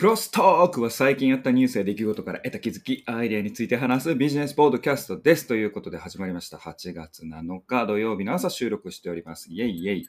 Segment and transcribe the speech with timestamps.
[0.00, 5.46] クロストークは最近あったニュースや出来事から得た気づき、アイデアについて話すビジネスポッドキャストです。
[5.46, 6.56] ということで始まりました。
[6.56, 9.48] 8月7日土曜日の朝収録しております。
[9.52, 10.08] イェイイェイ。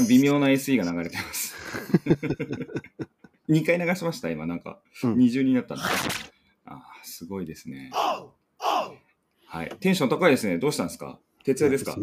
[0.08, 1.54] 微妙な SE が流れてます。
[3.50, 4.46] 2回流しました、今。
[4.46, 5.84] なんか、うん二重になったんだ。
[6.64, 7.90] あーすごいですね。
[7.92, 9.76] はい。
[9.80, 10.56] テンション高いですね。
[10.56, 11.18] どうしたんですか？
[11.44, 11.98] 徹夜ですか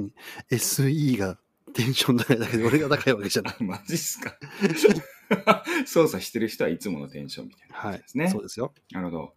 [0.51, 1.39] ？SE が
[1.73, 3.55] テンション高いだけで俺が高いわけじゃない。
[3.59, 4.37] あマジっすか
[5.85, 8.29] 操作してる人はいつものテンションみたいなはい感じですね。
[8.29, 8.73] そうですよ。
[8.91, 9.33] なるほど。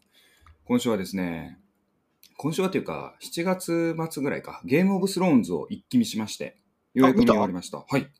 [0.64, 1.58] 今週はですね、
[2.36, 6.58] 今週はというか、7月末ぐらいか、ゲームオブスローンズを一気見しまして、
[6.92, 7.84] ようやく見終わりました？
[7.88, 8.10] はい。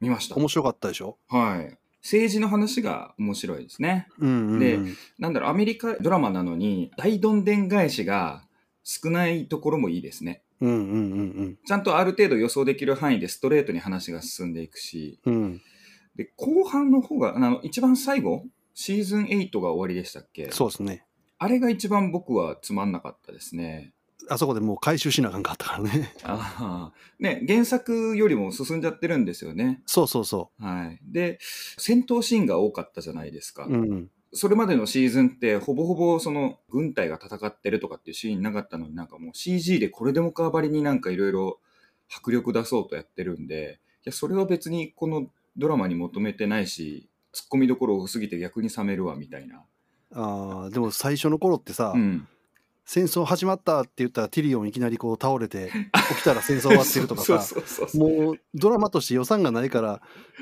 [0.00, 0.36] 見ました。
[0.36, 1.18] 面白かったでしょ？
[1.28, 1.78] はい。
[2.02, 4.06] 政治の話が面白いですね。
[4.20, 4.58] うんうんうん。
[4.60, 4.78] で
[5.18, 8.44] なんだろう、アメリカドラマなのに、大どんでん返しが
[8.84, 10.42] 少ないところもいいですね。
[10.60, 15.34] うんうんうんちゃんとある程度予想できる範囲でストレートに話が進んでいくし、うん。
[15.34, 15.62] うん。
[16.16, 20.50] で、後半の方が、あの、一番最後、シーズン8が終わりでしたっけ？
[20.50, 21.04] そうですね。
[21.38, 23.92] あれが一番僕はつまんなかったですね。
[24.28, 26.14] あそこでもう回収しなあかんかったからね。
[26.24, 26.92] ああ。
[27.18, 29.82] ね、原作よりも進んじゃってるんですよね。
[29.86, 31.00] そうそうそはい。
[31.02, 31.38] で、
[31.78, 33.66] 戦闘シーンが多かったじゃないですか。
[33.66, 33.70] う。
[33.70, 34.10] うん。
[34.32, 41.58] それまでのシーズンって、ほぼほぼその軍隊が戦ってるとかっていうシーンなかったのになんかもう CG でこれでもかばりになんかいろいろ
[42.14, 49.64] 迫力出そうとやってるんで、いや、それは別にこのドラマに求めてないし、突っ込みどころ多すぎて逆に冷めるわみたいな。
[50.12, 52.28] ああ、でも最初の頃ってさ、うん。
[52.88, 55.70] 戦争始まったって言ったらティリオンいきなりこう倒れて、
[56.10, 57.54] 起きたら戦争終わってるとかさ。
[57.94, 60.00] もうドラマとして予算がないから、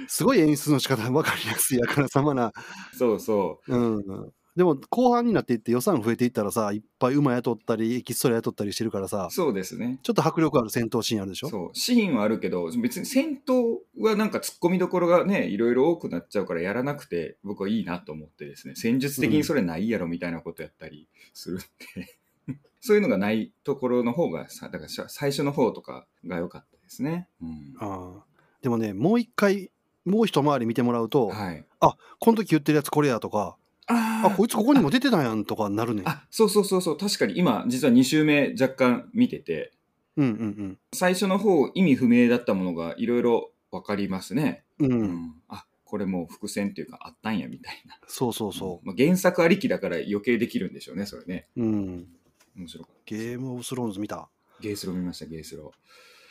[0.08, 2.52] すごい演出の仕方分かりやすいやからさまな、
[2.92, 3.74] そうそう。
[3.76, 4.32] うん。
[4.56, 9.98] でも後半になっていって予算増えていったらさ、いっぱい馬雇ったり、エキストラ雇ったりしてるからさ、そうですね。
[10.04, 11.48] ちょっと迫力ある戦闘シーンあるでしょ？
[11.48, 11.70] そう。
[11.72, 21.58] シーンはあるけど、別に戦闘はなんか突っ込みどころがね、いろいろ多くなっちゃうからやらなくて、僕はいいなと思ってですね、戦術的にそれないやろみたいなことやったりするん
[21.96, 22.16] で、
[22.86, 27.28] そういうのがないところの方がさ、だからさ最初の方とかが良かったですね。
[27.40, 27.74] うん。
[27.80, 28.24] ああ
[28.60, 29.70] でもね、もう一回、
[30.04, 31.64] もう一回り見てもらうと、はい。
[31.80, 33.56] あこの時言ってるやつこれやとか、
[33.86, 36.02] ああこいつここにも出てたんやんとかなるね。
[36.04, 39.72] あ、そうそうそうそう、確かに今、実は2週目若干見てて、
[40.18, 44.62] うんうん最初の方意味不明だったものがいろいろ分かりますね。
[44.78, 44.92] うん。
[44.92, 44.94] う。
[44.94, 45.34] うんん。
[45.48, 47.96] あ、これもう伏線というかあったんやみたいな。
[48.08, 51.48] そうそうそまあ、原作ありきだから余計できるんでしょうね、それね。
[51.56, 51.62] う。
[51.62, 52.06] うん。
[52.56, 53.02] 面白かった。
[53.06, 54.28] ゲームオブスローンズ見た？
[54.60, 55.72] ゲースロ見ました、ゲースロ。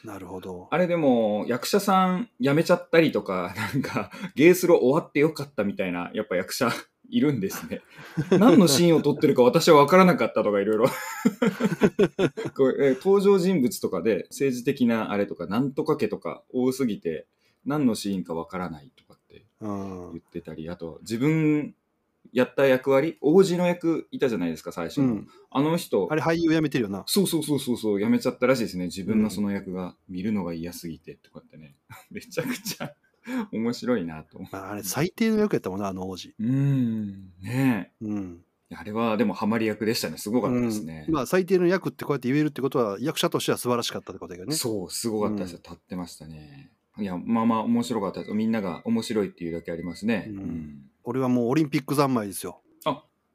[0.04, 0.68] なるほど。
[0.72, 6.72] あれでも、役者さん辞めちゃったりとか、 なんか、ゲースロ終わってよかったみたいな、やっぱ役者
[7.10, 7.82] いるんですね。
[8.38, 10.86] 何のシーンを撮ってるか私は分からなかったとか、いろいろ。
[13.02, 17.28] 登場人物とかで、政治的なあれとか、なんとか家とか多すぎて、
[17.66, 20.20] 何のシーンか分からないとかってうん言。
[20.20, 21.76] ってたり、あと、自分
[22.34, 25.08] やった役割、王子の役いたじゃないですか、最初の。
[25.08, 27.04] うん、あの人、あれ俳優辞めてるよな。
[27.06, 28.86] そうそうそうそうそう、やめちゃったらしいですね。
[28.86, 31.76] 自分のその役が見るのが嫌すぎてとかってね。
[32.10, 32.94] めちゃくちゃ
[33.52, 34.56] 面白いなと思う。
[34.56, 36.34] まあ、あれ最低の役やったもんな、あの王子。
[36.40, 38.44] うーん、ねうん。
[38.72, 38.76] え。
[38.76, 40.18] あれはでもハマり役でしたね。
[40.18, 41.06] すごかったですね。
[41.08, 44.56] うんまあ最低の役ってこうやって言えるってことは役者としては素晴らしかったってことだけどね。
[44.56, 45.60] そう、すごかったですよ。
[45.64, 46.72] 立ってましたね。
[46.98, 48.34] いや、まあまあ面白かったです。
[48.34, 50.26] みんなが面白いっていうだけありますね。
[50.30, 52.62] うんうん俺はもうオリンピック三昧ですよ。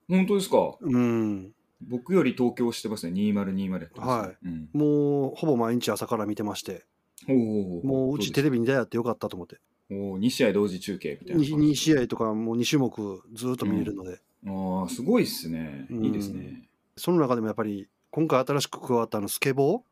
[0.08, 0.76] 本当ですか？
[0.80, 1.52] うん。
[1.86, 3.12] 僕より東京してますね。
[3.12, 4.28] 2020やってます、ね。。
[4.28, 6.86] はいうん、もうほぼ毎日朝から見てまして、
[7.28, 9.58] おーもううちテレビに出会ってよかったと思って。
[9.90, 11.54] お2試合同時中継みたいな感じ。
[11.54, 15.86] 2, 試合とかもう2種目ずっと見れるので、ああ、すごいっすね。
[15.90, 16.68] うんいいですね。
[16.96, 19.84] その中でもやっぱり今回新しく加わったあのスケボ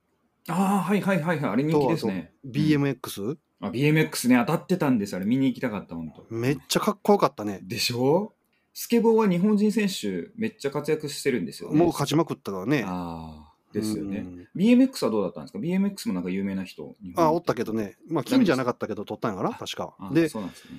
[0.49, 1.51] ああ、はいはいはいはい。
[1.51, 2.33] あれ人気ですね。
[2.47, 5.17] ー BMX、あ、BMX ね、当たってたんです。
[5.17, 6.35] あれ見に行きたかった、本当。
[6.35, 7.61] めっちゃかっこよかったね。
[7.63, 8.33] でしょ？
[8.75, 11.79] スケボーは日本人選手めっちゃ活躍してるんですよね。
[11.79, 12.85] もう勝ちまくったからね。
[12.87, 14.19] ああ、ですよね。
[14.19, 14.49] うん。
[14.55, 16.95] BMX はどうだったんですか ?BMX もなんか有名な人。
[17.17, 17.97] あ、おったけどね。
[18.11, 20.11] まあ、君じゃなかったけど、取ったんやから、確かあ。
[20.13, 20.73] で、そうなんですね。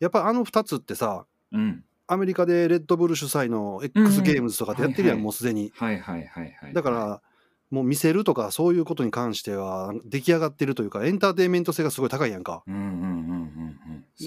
[0.00, 1.84] やっぱあの2つってさ、うん。
[2.06, 5.72] アメリカでレッドブル主催の X ゲームズとかでやってるやん、もうすでに。
[5.74, 6.72] はいはいはいはい。
[6.72, 7.22] だから、
[7.72, 12.94] もう見せるとかそういうことに関しては出来上がってるというかエンターテインメント性がすごい高いやんかうんうんうんう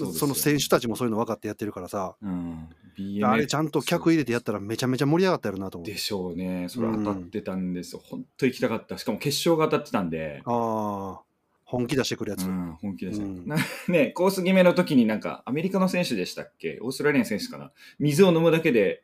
[0.02, 0.12] うん。
[0.12, 2.68] その選手たちもそういうの分かってやってるからさ、うん。
[3.24, 6.66] あれちゃんと客入れてやったらめちゃめちゃ盛り上がったやろなと思うでしょうね。
[6.68, 8.02] それ当たってたんですよ。
[8.04, 8.98] 本当行きたかった。
[8.98, 10.42] しかも決勝が当たってたんで。
[10.44, 11.20] ああ
[11.64, 13.56] 本気出してくるやつ、うん、本気でした、うんな
[13.88, 16.78] ね、コース決めの時になんか、アメリカの選手でしたっけ？
[16.80, 17.72] オーストラリアの選手かな？
[17.98, 19.02] 水を飲むだけで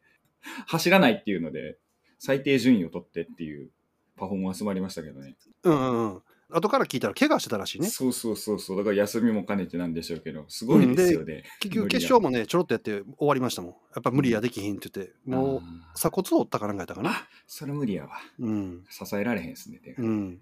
[0.66, 1.76] 走らないっていうので、
[2.20, 3.70] 最低順位を取ってっていう
[4.16, 5.36] パフォーマンスもありましたけどね。
[5.64, 6.22] うんうんうん
[6.54, 7.88] 後から聞いたら怪我してたらしいね。
[7.88, 8.76] そうそうそうそう。
[8.76, 11.44] だから休みも兼ねてなんでしょうけど、すごいですよね。
[11.60, 13.70] 結局決勝もね、ちょろっとやって終わりましたもん。
[13.70, 17.26] やっぱ無理やできひんって言って、もうあ鎖骨を折ったかなんかやったかな。
[17.46, 18.10] それ無理やわ。
[18.38, 18.84] うん。
[18.90, 20.38] 支えられへんですね、手がうん。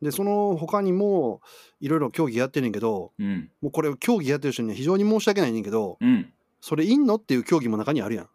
[0.00, 1.40] で、その他にも、
[1.80, 3.50] いろいろ競技やってんねんけど、うん。
[3.60, 6.32] もうこれ競技やってる人には非常に申し訳ないねんけど、うん。
[6.60, 7.16] それいんの？
[7.16, 8.28] っていう競技も中にあるやん。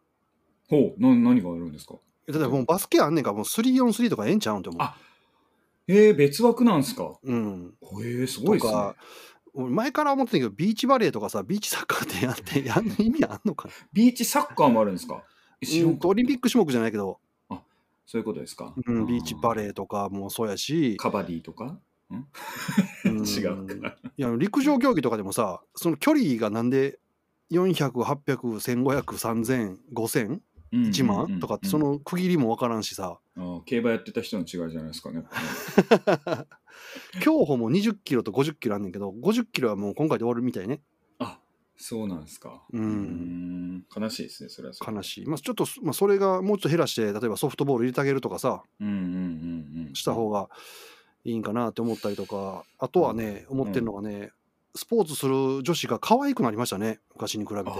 [0.67, 1.95] ほう、な何があるんですか？
[2.31, 4.81] 例えばもうバスケあんねんから、もう 3on3 とかええんちゃうんって思う。
[4.81, 4.95] あ
[5.87, 7.17] えー、別枠なんすか？
[7.23, 7.73] うん。
[7.81, 8.71] えー、すごいっすね。
[8.71, 8.95] とか、
[9.53, 13.73] 俺前から思ってたけど、ビーチバレーとかさ、ビーチサッカーってやって、 やんの意味あんのかな？
[13.91, 15.23] ビーチサッカーもあるんですか？
[15.59, 17.19] え知らうんんかオリンピック種目じゃないけど、
[18.05, 19.53] そういうことですか、うん、ビーチバー。
[19.55, 21.79] レーとかもそうやし、カバディとか？
[22.09, 22.27] うん。
[23.25, 23.95] 違うか。
[24.17, 26.99] いや陸上競技とかでもさ、その距離がなんで
[27.51, 28.03] 400、
[30.71, 33.19] 800、1500、3000、5000、1万とかって、その区切りもわからんしさ、
[33.65, 35.23] 競馬やってた人の違いじゃないですかね。
[37.21, 40.81] 競歩も20キロと50キロあんねんけど、50キロはもう今回で終わるみたいね。
[41.19, 41.39] あ
[41.77, 42.63] そうなんですか。
[42.71, 45.25] うんん悲しいですね、それは悲しい。
[45.25, 49.93] まあ、ちょっと、まあ、それがもうちょっと減らして、例えばソフトボール入れてあげるとかさ、うんうんうんうん。
[49.93, 50.49] した方が
[51.25, 54.31] いいんかなって思ったりとか、あとはね、思ってるのがね、
[54.75, 57.71] スポーツする女子が可愛くなりましたね、昔に比べて。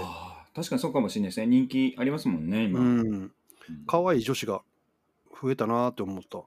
[0.54, 1.46] 確かにそうかもしれないですね。
[1.46, 3.30] 人気ありますもんね、今。
[3.86, 4.62] 可愛い女子が
[5.40, 6.42] 増えたなって思った。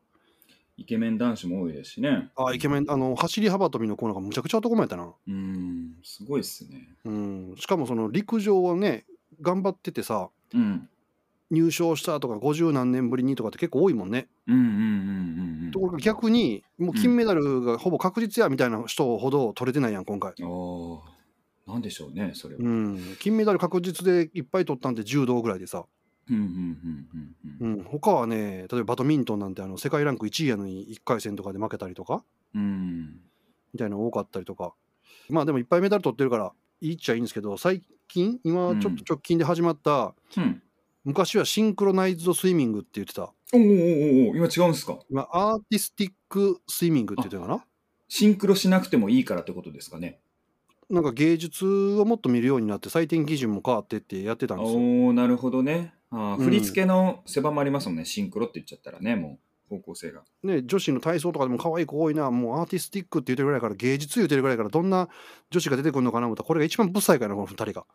[0.78, 2.30] イケメン男子も多いですしね。
[2.36, 5.14] あ、イケメン、あの、走り幅跳びの子なんかむちゃくちゃ男前やったな。
[5.28, 6.90] うん、すごいっすね。
[7.06, 9.06] うん、しかもその陸上はね、
[9.42, 10.90] 頑張っててさ、うん。
[11.52, 14.28] 入賞したとか50何年ぶりにとかって結構多いもんね。
[14.48, 15.72] うんうんうんうんうん。
[15.72, 20.32] ところが逆に、もう金メダルがほぼ確実やみたいな人ほど取れてないやん、今回。
[20.32, 21.15] ああ、
[21.68, 22.62] なんでしょうね、それは。
[22.62, 22.96] ううん。
[22.96, 25.86] ん、金メダル確実でいっぱい取ったんで柔道ぐらいでさ、
[27.90, 32.24] 他はね例えばバドミントンなんてあの世界ランク1位やのに1回戦とかで負けたりとか。
[32.54, 33.22] うん。
[33.74, 34.74] みたいなの多かったりとか。
[35.30, 40.62] まあでもいっぱいメダル取ってるからいいっちゃいいんですけど最近今ちょっと直近で始まった、うん。
[41.04, 43.34] 昔はシンクロナイズドスイミングって言ってた。
[43.54, 45.00] おーおーおー今違うんですか？
[45.10, 47.66] 今アーティスティックスイミングって言ってるかな。
[48.08, 50.20] シンクロしなくてもいいからってことですかね。
[50.90, 54.80] なんか芸術をもっと見るようになって採点基準も変わってってやってたんですよ。
[54.80, 55.94] おおなるほどね。
[56.12, 59.40] あ振り付けの狭まりますもんね、シンクロって言っちゃったらね、もう
[59.70, 60.24] 方向性が。
[60.44, 65.10] ね、女子の体操とかでも可愛い子多いな、もうアーティスティックって言ってるぐらいから、芸術言ってるぐらいから、どんな
[65.50, 67.86] 女子が出てくるのかな思ったら、これが一番ブサイかな、この二人が。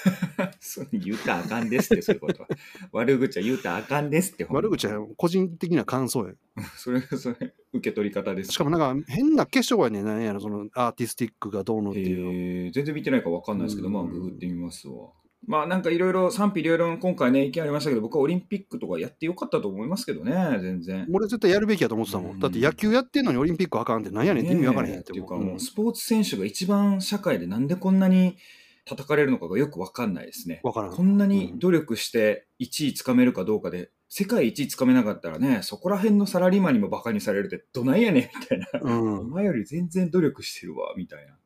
[0.60, 2.48] そう言うたらあかんですって、そういうことは。
[2.92, 6.34] 悪口は言うたらあかんですって、悪口は個人的な感想や。
[6.76, 8.52] それ、それ、受け取り方です。
[8.52, 15.10] しかもなんか変な化粧やねんなんやろ、そのアーティスティックがどうのっていう全然見てないから分かんないですけど、うんまあ、ググってみますわ。
[15.46, 21.08] まあ、なんかいろいろ賛否両論、今回ね、意見ありましたけど、僕はオリンピックとかやってよかったと思いますけどね、全然。
[21.12, 22.30] 俺絶対やるべきやと思ってたもん。
[22.32, 25.36] うんだって野球やってんのにオリンピックあかんってなんやねんって意味わからへんってていうか。
[25.36, 28.36] もうスポーツ選手が一番社会でなんでこんなに
[28.84, 30.60] 叩かれるのかがよく分かんないですね。
[30.62, 38.66] こんなに努力して1位つかめるかどうかで、世界1位つかめなかったらね、そこら辺のサラリーマンにもバカにされるってどないやねんみたいな。
[38.80, 41.36] うんお前より全然努力してるわ、みたいな。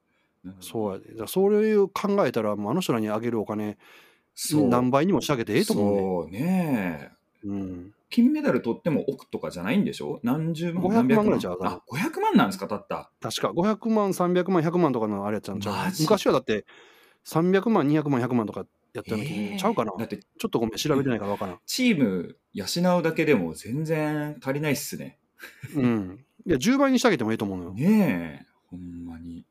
[0.61, 1.27] そうやで。
[1.27, 3.79] それを考えたら、もうあの人らにあげるお金、
[4.35, 6.33] そう何倍にもしてあげてええと思そうね。
[6.41, 7.13] うね。
[7.45, 7.95] うん。
[8.11, 10.21] 金メダル取っても億とかじゃないんでしょ？
[10.23, 11.27] 何十万500何百万？
[11.27, 13.11] ぐらいちゃうあ、500万なんですか、たった。
[13.21, 16.67] 確か500万、300万、100万とかのあれやったんちゃう昔はだって
[17.25, 21.59] 300万、200万、100万とかやったのに、えーちゃうかなだって、ちょっとごめん、調べてないからわからん。
[21.67, 25.19] チーム養うだけでも全然足りないっすね。
[25.75, 26.25] うん。
[26.47, 27.73] いや、10倍にしてあげてもいいと思うのよ。
[27.73, 29.47] ねえ、ほんまに。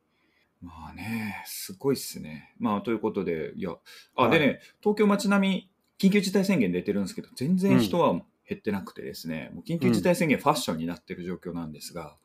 [0.63, 2.53] まあね、すごいっすね。
[2.57, 3.71] まあ、ということで、いや、
[4.15, 8.13] あ、はいでね、東京街並み、緊急事態宣言出てるんですけど、全然人は
[8.47, 12.15] 減ってなくてですね、もう緊急事態宣言ファッションになってる状況なんですが、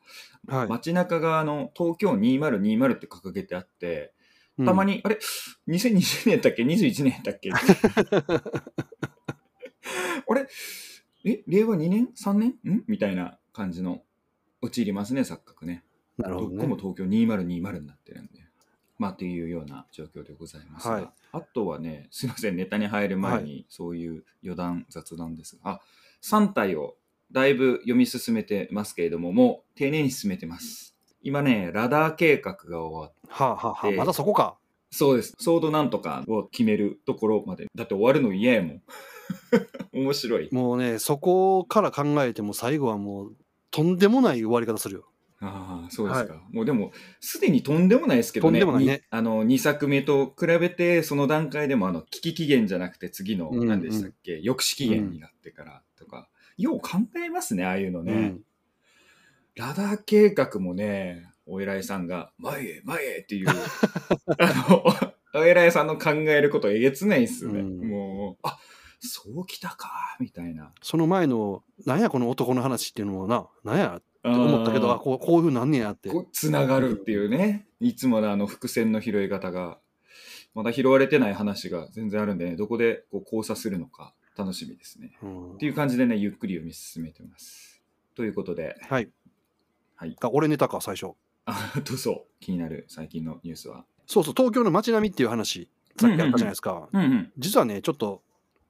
[0.47, 0.67] はい。
[0.67, 4.13] 街中があの東京2020って掲げてあって、
[4.57, 5.17] うんたまに、あれ
[5.69, 7.49] ?2020 年だっけ ?21 年だっけ？
[10.27, 10.47] あれ？
[11.25, 11.43] え？
[11.47, 12.49] 令和2年 ?3 年？
[12.65, 12.83] ん？
[12.87, 14.03] みたいな感じの
[14.61, 15.83] 陥りますね、錯覚ね。
[16.23, 16.55] なるほどね。
[16.57, 18.49] どこも東京2020になってるんで。
[18.97, 25.81] まあ、というような状況でございますが、はいあとはね、すいません、ネタに入る前に、そういう余談、雑談ですが、あ、
[26.23, 26.95] 3体を
[27.31, 30.95] だいぶ読み進めてますけれども、もう丁寧に進めてます。
[31.21, 34.57] 今ね、ラダー計画が終わって、はあ、はあはあ、でまだそこか。
[34.91, 35.35] そうです。
[35.37, 37.67] ソードなんとかを決めるところまで。
[37.75, 38.81] だって終わるの嫌やもん。
[39.93, 40.49] 面白い。
[40.51, 43.35] もうね、そこから考えても最後はもう、
[43.69, 45.05] とんでもない終わり方するよ。
[45.41, 46.41] ああ、そうですか。
[46.51, 46.91] もうでも、
[47.21, 48.59] すでにとんでもないですけどね。
[48.59, 56.27] とんでもないねにあの、2作目と比べて、その段階でも、あの、危機期限じゃなくて、次の、うんうん何でしたっけ、抑止期限になってからとか、
[56.57, 56.89] よう考
[57.23, 58.13] えますね、ああいうのね。
[58.13, 58.41] うん。
[59.55, 63.47] ラダー計画もね、お偉いさんが、前へ、前へっていう、
[64.37, 64.83] あの、
[65.41, 67.61] お偉いさんの考えることえげつないっすね。
[67.61, 68.57] うんもう、あ
[69.01, 70.73] そうきたか、みたいな。
[70.81, 76.09] その前の、なんやこの男の話っていうのもな、なんや思ったけど、あこうこういうふうになんねやって。
[76.31, 79.79] つながるっていうね、いつものあの伏線の拾い方が、
[80.53, 85.17] まだ拾われてない話が全然あるんでね、どこでこう交差するのか楽しみですね。
[85.23, 87.81] うんっていう感じでね、ゆっくり読み進めてます。
[88.15, 89.09] ということで、はい。
[89.95, 90.15] はい。
[90.21, 91.13] あ俺ネタか、最初。
[91.45, 93.85] あ、どうぞ、気になる最近のニュースは。
[94.05, 96.89] そうそう、東京の街並みっていう話、さっきあったじゃないですか。
[96.91, 97.31] うんうん。
[97.37, 98.21] 実はね、ちょっと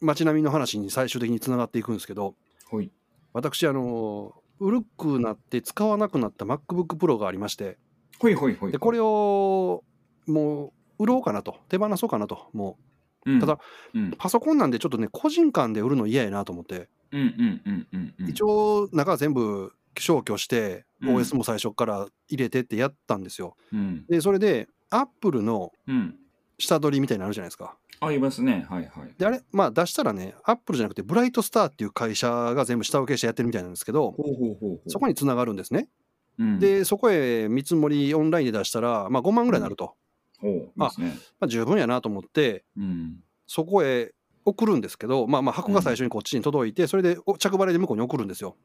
[0.02, 2.92] 街並みの話に最終的につながっていくんですけど、ほい。
[3.34, 7.78] 私、あの、古くなって使わなくなった MacBook Pro がありまして、
[8.20, 8.72] ほいほいほい。
[8.72, 9.84] でこれを
[10.28, 12.78] もう売ろうかなと、手放そうかなと、も
[13.26, 13.60] うん、ただ、
[13.94, 16.90] うんう、パソコンなんでちょっとね、個人間で売るの嫌やなと思って。
[18.28, 23.56] 一応、中は全部消去して、うん OS も最初から入れてってやったんですよ。
[23.72, 24.06] うん。
[24.10, 26.16] で、それで、Apple のうん。
[26.58, 27.78] 下取りみたいなのあるじゃないですか。
[28.02, 28.66] ありますね。
[28.70, 29.14] はいはい。
[29.18, 34.90] で、あれ、まあ出したらね、Apple じゃなくて、ブライトスターっていう会社が全部下請けしてやってるみたいなんですけど、ほうほうほうほう。
[34.90, 35.90] そこにつながるんですね。
[36.38, 39.96] うん、で、そこへ見積もりオンラインで出したら、まあ5万ぐらいになると。
[40.40, 41.18] ほう、いいですね。
[41.40, 43.18] まあ十分やなと思って、うん。
[43.46, 44.14] そこへ
[44.46, 48.56] 送るんですけど、まあまあ箱が最初にこっちに届いて、それでお着払いで向こうに送るんですよ。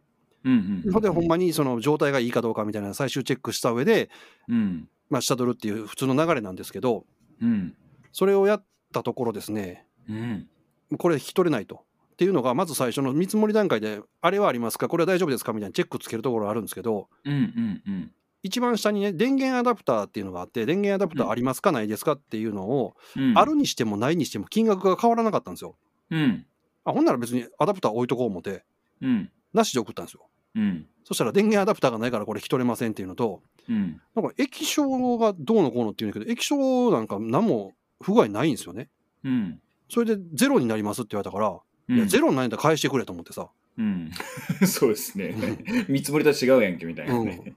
[0.45, 0.93] うんうん。
[0.93, 4.11] ほんで、ほんまにその状態がいいかどうかみたいな最終チェックした上で、
[4.49, 4.89] うん。
[5.11, 7.05] まあ下取るっていう普通の流れなんですけど、
[7.43, 7.75] うん。
[8.13, 8.65] それをやっ
[8.95, 10.49] たところですね、うん。
[10.97, 11.85] これ引き取れないと。
[12.13, 15.53] っていうのが、まず最初の見積もり段階で、あれはありますか、これは大丈夫ですか？
[15.53, 18.13] みたいなチェックつけるところがあるんですけど、うんうんうん。
[18.45, 23.37] 一番下にね、電源アダプターっていうのがあって、電源アダプターありますか、ないですかっていうのを、うん。
[23.37, 25.77] あるにしてもないにしても金額が変わらなかったんですよ。
[26.11, 26.47] うん。
[26.85, 28.63] あほんなら別にアダプター置いとこう思って、
[29.01, 29.31] うん。
[29.53, 30.29] なしで送ったんですよ。
[30.55, 30.87] うん。
[31.03, 34.01] そしたら電源アダプターがないからこれ引き取れませんっていうのと、うん。
[34.15, 37.73] なんか液晶がどうのこうのっていうんだけど、液晶なんか何も
[38.05, 38.89] 不具合ないんですよね。
[39.25, 39.61] うん。
[39.89, 43.49] それでゼロになりますって言われたから、いやゼロにないんだ返してくれと思ってさ。
[43.79, 44.11] うん。
[44.67, 45.35] そうですね。
[45.89, 47.57] 見積もりとは違うやんけみたいなね。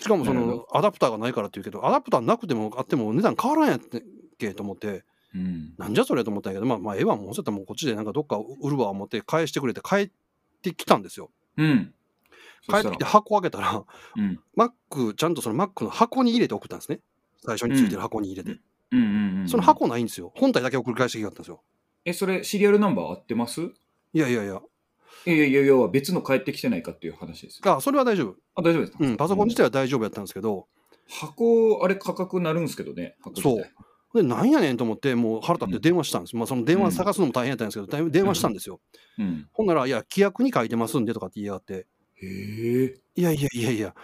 [0.00, 4.04] しかもそのアダプターがないからって言うけど、アダプターなくてもあっても値段変わらんやって
[4.38, 5.74] けと思って、うん。
[5.78, 10.10] なんじゃそれと思ったんやけど、まあまあええわ、もうそったらもうこっちでなんかどっか売るわ思って返してくれて帰っ
[10.62, 11.30] てきたんですよ。
[11.56, 11.94] うん。
[12.68, 13.84] 帰ってきて箱開けたら、
[14.16, 14.40] うん。
[14.56, 17.00] Mac、ちゃんとその Mac の箱に入れて送ったんですね。
[17.44, 18.52] 最初についてる箱に入れて。
[18.52, 18.60] うん
[18.98, 19.48] うんうん。
[19.48, 19.62] その。
[19.62, 20.32] 箱ないんですよ。
[20.36, 21.62] 本体だけ送り返してきたんですよ。
[22.04, 23.62] え、それ、シリアルナンバー合ってます？
[23.62, 23.72] い
[24.12, 24.60] やいやいや。
[25.26, 27.76] いやいやいや、別の帰ってきてないかっていう話ですよ。
[27.76, 28.36] あ、それは大丈夫。
[28.54, 28.98] あ、大丈夫ですか？
[29.00, 30.66] うん、パソコン自体は大丈夫やったんですけど、
[31.08, 33.16] 箱、あれ価格なるんですけどね。
[33.20, 33.70] 箱自体
[34.14, 36.36] で、なんやねんと思って、もう腹立って電話したんです。
[36.36, 38.80] まあ、その電話探すのも大変やったんですけど、だいぶ電話したんですよ。
[39.18, 39.48] うん。
[39.52, 41.86] ほんなら、いや、規約に書いてますんでとかって言いやがって、
[42.22, 43.00] へえ。
[43.16, 43.94] いやいやいやいや、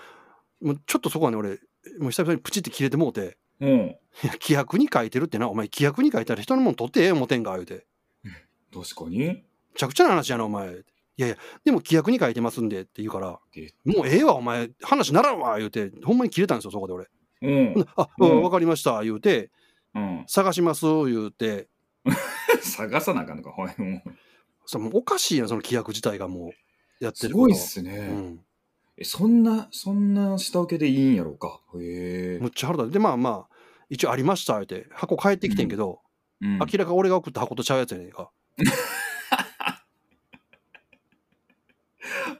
[0.61, 1.50] もうちょっとそこはね、俺、
[2.00, 3.71] もう久々にプチって切れてもうて、うん。
[3.71, 7.87] いや、規約に書いてるってな、お前、規約に書いたら人のもん取ってええ思てんか、言うて。
[8.73, 9.19] 確かに。
[9.19, 10.71] めちゃくちゃな話やな、お前。
[10.71, 17.07] いやいや、でも規約に書いてますんでって言うから、でもうええわ、お前、話ならんわ、言うて、ほんまに切れたんですよ、そこで俺。
[17.43, 19.50] うんあ、ううんん、わかりました、言うて、
[19.95, 20.25] うん。
[20.26, 21.69] 探します、言うて、
[22.62, 23.75] 探さなあかんのか、はい。
[24.79, 26.52] もうおかしいやん、その規約自体がも
[27.00, 27.97] う、やってすることごいっすね。
[27.99, 28.40] うん。
[29.00, 31.61] え、そんな、そんな下請けでいいんやろうか？
[31.75, 32.38] へえ。
[32.40, 33.54] むっちゃ腹立って、で、まあまあ、
[33.88, 36.00] 一応ありました、言うて、箱帰ってきてんけど、
[36.40, 38.30] うん明らか俺が送った箱とちゃうやつやねんか。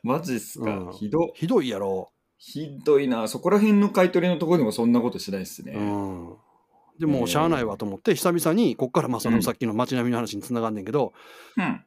[0.02, 0.71] マジっすか？
[0.75, 1.33] うんひど。
[1.35, 2.11] ひどいやろ。
[2.38, 3.29] ひどいな。
[3.29, 5.73] そこら辺の買い取りのところでもそんなことしないっすね。
[5.73, 6.35] うん。
[6.99, 11.12] でもうしゃあないわと思って、久々に、こっからまあそうのんさっきの街並みの話につながんねんけど、
[11.59, 11.85] うん。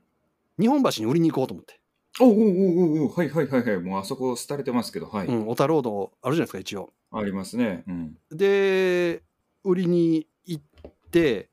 [0.59, 1.79] 日本橋に売りに行こうと思って。
[2.19, 3.79] おうおうおうおうはいはいはいはい。
[3.79, 5.27] もうあそこ廃れてますけど、はい。
[5.27, 6.93] うん、小田ロードあるじゃないですか、一応。
[7.11, 7.83] ありますね。
[7.87, 8.17] うん。
[8.31, 9.23] で、
[9.63, 10.63] 売りに行っ
[11.11, 11.49] て、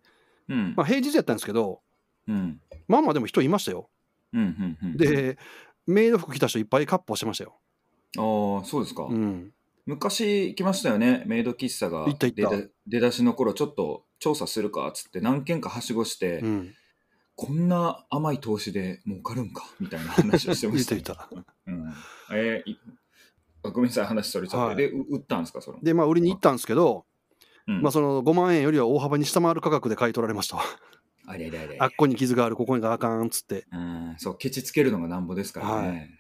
[0.49, 0.75] うん。
[0.77, 1.81] まあ平日やったんですけど、
[2.29, 2.61] うん。
[2.89, 3.89] まあまあでも人いましたよ。
[4.33, 4.97] うんうんうん。
[4.97, 5.39] で、
[5.87, 7.57] メイド服着た人いっぱいカッポしてましたよ。
[8.19, 9.05] ああ、そうですか。
[9.05, 9.53] うん。
[9.87, 11.25] 昔行きましたよね。
[11.27, 16.75] メイド喫茶が行った行った出だ出だしの頃、ちょっと調査するかっつって何軒かはしごして、うん。
[17.43, 19.65] こんな甘い投資で儲かるんか？
[19.81, 21.29] みたいな話をしてましたたよ。
[21.33, 21.63] 言った。
[21.69, 21.95] うん、
[22.39, 22.77] えー
[23.73, 24.67] ごめんなさい、話それちゃって。
[24.67, 25.81] はいで、う売ったんですか、その。
[25.81, 27.07] で、まあ売りに行ったんですけど、
[27.67, 30.63] うんまあその5万円よりは大幅に下回る価格で買い取られましたわ。
[31.27, 31.77] あれあれあれ。
[31.79, 33.67] あっこに傷がある、ここにがあかんっつって。
[33.73, 35.89] うん、そう、ケチつけるのがなんぼですからね。
[35.89, 36.11] はい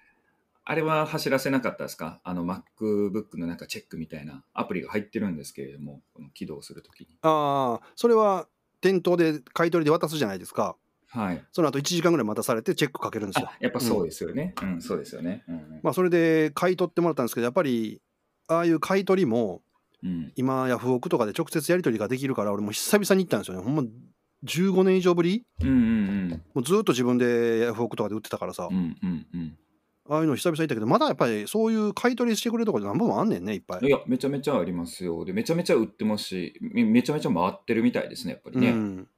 [0.62, 2.20] あれは走らせなかったですか？
[2.22, 7.18] あの MacBook のなんかチェックみたいなアプリが入ってるんですけれども、この起動するときに。
[7.22, 8.46] ああ、それは
[8.80, 10.76] 店頭で買い取りで渡すじゃないですか。
[11.11, 11.45] はい。
[11.52, 13.57] その後1時間ぐらい待たされてチェックかけるんですよあ。
[13.61, 14.55] やっぱそうですよね。
[14.62, 15.45] うん、そうですよね。
[15.49, 18.00] うんまあ、それで買い取ってもらったんですけどやっぱり
[18.49, 19.62] ああいう買い取りも
[20.02, 20.33] うん。
[20.37, 23.83] 今ヤフオクとかで直接やり取りができるから俺も久々に行ったんですよねほんま
[24.45, 25.45] 15年以上ぶり？
[25.62, 28.76] うんうんもうずっと自分でヤフオクとかで売ってたからさ、うん。
[28.76, 29.57] うんうんうん。
[30.09, 33.87] ああいうの久々に行ったけどまだやっぱりそういう買い取りしてくれるところ何本もあんねんねいっぱい。
[33.87, 35.25] いや、めちゃめちゃありますよ。
[35.25, 38.71] で、めちゃめちゃ売ってますし、めめちゃめちゃ回ってるみたいですね、やっぱりね。
[38.71, 39.09] うん、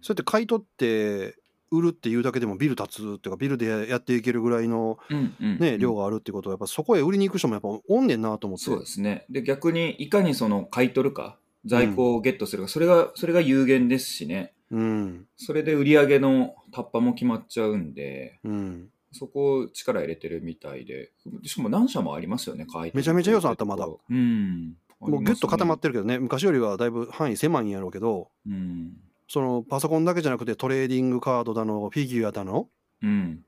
[0.00, 1.36] そうやって買い取って
[1.72, 5.58] 売るっていうだけでもビル建つっていうかビルでやっていけるぐらいの、うんうん。
[5.58, 5.78] ねうん。
[5.80, 8.64] 量があるってことはやっぱそこへ売りに行く人もやっぱおんねんなと思って。
[8.64, 9.24] そうですね。
[9.30, 14.52] で、逆にいかにその買い取るか、在庫をゲットするか、それが、それが有限ですしね。
[14.70, 15.26] うん。
[15.36, 18.88] それで売り上げの突破も決まっちゃうんで、うん。
[19.12, 21.12] そこを力入れてるみたいで、
[21.44, 23.86] しかも何社もありますよね、買いめちゃめちゃ予算あったまだ。
[23.86, 24.76] うん。
[25.00, 26.18] もうギュッと固まっってるけどね。
[26.18, 28.30] 昔よりはだいぶ範囲狭いんやろうけど。
[28.46, 28.96] うん。
[29.32, 32.68] そのパソコンだけじゃなくてトレーディングカードだのフィギュアだの
[33.02, 33.42] うん。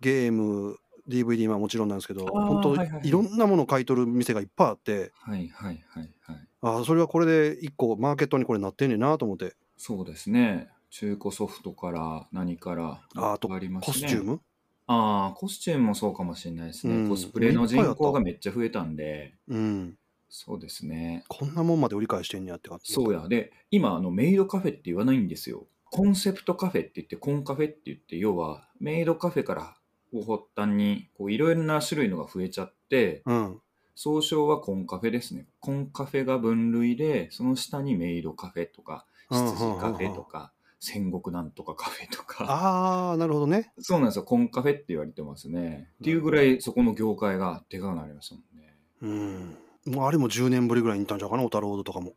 [0.00, 0.76] ゲーム
[1.08, 6.48] DVD はもちろんなんですけど本当、はいはいはいいろんなものを買い取る店がいっぱいあってはいはいはいはい。
[6.62, 10.68] ああそれはこれで一個マーケットにこれなってんねんなと思ってそうですね。
[10.90, 13.92] 中古ソフトから何からああとありますね。
[13.92, 14.40] コスチューム？
[14.88, 16.94] ああ、コスチュームもそうかもしれないですね。
[16.94, 19.94] うんコスプレの人口がめっちゃ増えたんで、うん
[20.30, 21.24] そうですね。
[21.28, 23.26] こんなもんまで売り買いしてんねやって感じそうや。
[23.28, 25.66] で、今、あの、メイドカフェって言わないんですよ。
[25.90, 29.76] コンセプトカフェって言って、コンカフェって言って、要は、メイドカフェから
[30.12, 33.60] 発端に、こう、いろいろな種類のが増えちゃって、うん
[34.02, 35.46] 総称はコンカフェですね。
[35.60, 42.46] コンカフェが分類で、その下にメイドカフェとか、羊カフェとか、戦国なんとかカフェとか。
[42.48, 44.24] ああなるほどねそうなんですよ。
[44.24, 45.90] コンカフェって言われてますね。
[46.00, 48.76] っていうぐらいそこの業界がでかくなりましたもんね。
[49.02, 49.56] うん
[49.86, 52.12] もうあれも10年ぶりぐらいに行ったんちゃうかなオタロードとかも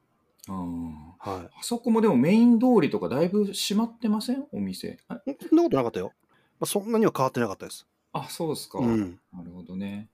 [0.50, 0.91] うん。
[1.20, 4.46] はあそこもでもメイン通りとかだいぶ閉まってません？
[4.51, 4.98] お店。
[5.08, 6.12] あいそんなことなかったよ、
[6.60, 8.79] まあ、そんなには変わってなかったですあ、そうですか。
[8.79, 10.10] うんなるほどね。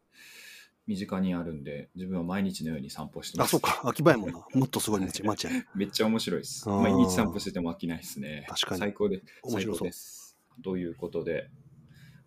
[0.86, 3.48] 身近にあるんで、自分は毎日のように散歩してます。
[3.48, 6.68] あそうか秋葉やもんな もっとすごい街街やめっちゃ面白いです。
[6.68, 8.46] 毎日散歩してても飽きないですね。
[8.50, 10.36] 確かに最高で面白そうです。
[10.64, 11.50] ということで、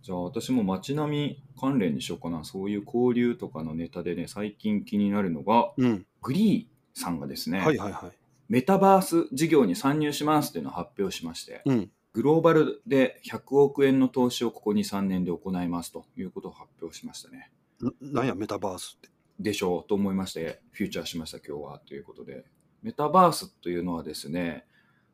[0.02, 2.44] じゃあ私も街並み関連にしようかな。
[2.44, 8.16] そういう交流とかのネタでね、最近気になるのが、うんグリーさんがですね、はいはいはい
[8.48, 17.50] メタバース事業に参入しますっていうのを発表しまして、うんグローバルで100億円の投資をここ2、3年で行いますということを発表しましたね。
[17.80, 19.08] ななんやメタバースって
[19.40, 22.44] でしょうと思いまして、フューチャーしました今日はということで。
[22.82, 24.66] メタバースというのはですね、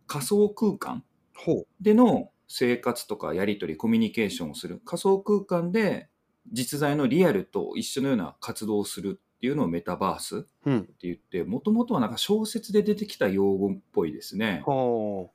[0.07, 1.05] 仮想空間
[1.37, 4.81] ほでの生活とかやり取り、コミュニケーションをする。
[4.85, 6.09] 仮想空間で
[6.51, 14.63] 実在のリアルと一緒のような活動をするっていうのをメタバースって言って、もともとはなんか小説で出てきた用語っぽいですね。
[14.67, 15.29] は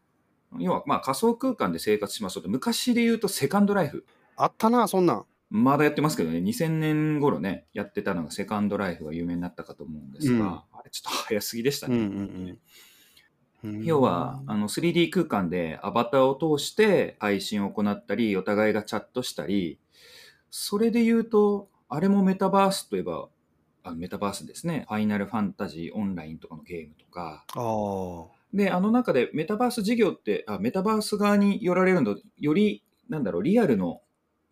[0.60, 4.06] 要はまあ仮想空間で生活しますと、昔で言うとセカンドライフ。
[4.36, 11.96] ああったなそんなんまだやってますけどね、2000年頃ね、やってたのがセカンドライフが有名になったかと思うんですが、うんあれちょっと早すぎでしたね。
[11.96, 12.12] うんうんう
[12.52, 12.60] ん
[13.64, 19.80] 要はあの 3D 空間でアバターを通して配信を行ったり、お互いがチャットしたり、
[20.50, 23.30] それで言うと、あれもメタバースといえば、
[23.84, 24.86] あメタバースですね。
[24.88, 27.46] ファイナルファンタジーオンラインとかのゲームとか。
[27.56, 34.02] ああで、あの中でメタバース事業って、あメタバース側によられるの、より、なんだろう、リアルの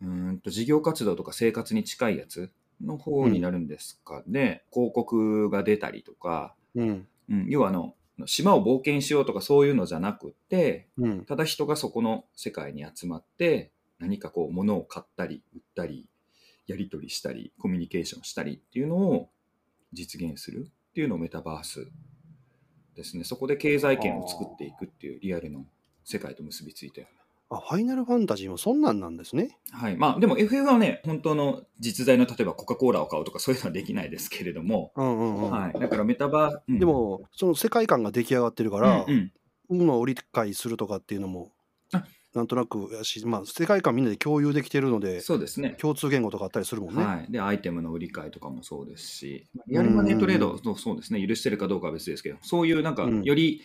[0.02, 4.64] うーんと事業活動とか生活に近いやつの方になるんですかね。
[4.72, 7.96] 広告が出たりとか、うんうん、要はあの、
[8.26, 16.08] 島を冒険しようとかそういうのじゃなくって、うんただ人がそこの世界に集まって、何かこう物を買ったり、売ったり、
[16.68, 19.30] やり取りしたり、コミュニケーションしたりっていうのを
[19.94, 21.88] 実現するっていうのをメタバース
[22.96, 23.24] ですね。
[23.24, 25.66] そこで経済圏を作っていくっていうリアルの
[26.04, 27.21] 世界と結びついたよう
[27.52, 29.80] あファイナルファンタジーもそんなんなんですねな。
[29.80, 29.98] はい。
[29.98, 35.80] まあでも FF はね、本当の実在の例えばコカ・コーラを買うとかそういうのはできないですけれども、うんうんうん、はい。
[35.80, 39.32] だからメタバー、うんで、もその世界観が出来上がってるから、うんうん
[39.74, 41.54] を理解するとかっていうのも
[41.94, 45.76] あなんとなくやし、まあ、世界観みんなで共有できてるのでそうですね。
[45.80, 47.04] 共通言語とかあったりするもんね。
[47.04, 53.62] はい、で、アイテムの売り買いとかもそうですし、リアルマネートレード、そうそうですね、許してるかどうかは別ですけど、そういうなんか、うんより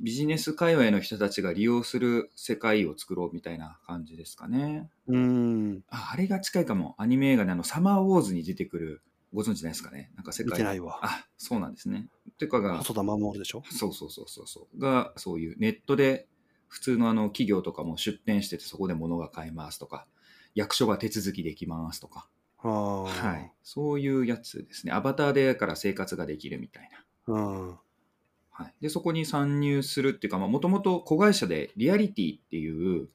[0.00, 4.90] ビジネス界隈の人たちが利用する世界を作ろうみたいな感じですかね。
[5.06, 9.02] うーんああれが近いかも、アニメ映画であの、サマーウォーズに出てくる、
[9.32, 10.12] ご存知ないですかね？
[10.14, 11.00] なんか世界見てないわ。
[11.02, 12.08] あ、そうなんですね。
[12.38, 13.62] てかが、細田守でしょ？
[13.70, 14.80] そうそうそうそうそう。
[14.80, 16.28] が、そういうネットで
[16.68, 20.06] 普通のあの企業とかも出店しててそこで物が買えますとか、
[20.54, 22.28] 役所が手続きできますとか、
[22.58, 23.52] はい。
[23.62, 24.92] そういうやつですね。
[24.92, 27.04] アバターでから生活ができるみたいな。
[27.26, 27.38] う
[27.72, 27.78] ん。
[28.56, 33.08] はい、でそこに参入するっていうかもともと子会社でリアリティっていう、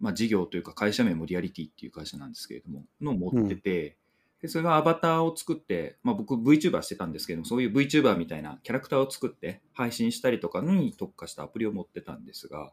[0.00, 3.96] まあ、事業というか会社名もリアリティっていう会社なんですけれどものを持ってて、
[4.42, 12.72] でそれがアバターを作って、まあ、僕 VTuber してたんですけどもそういう VTuber みたいなキャラクターを作って配信したりとかに特化したアプリを持ってたんですが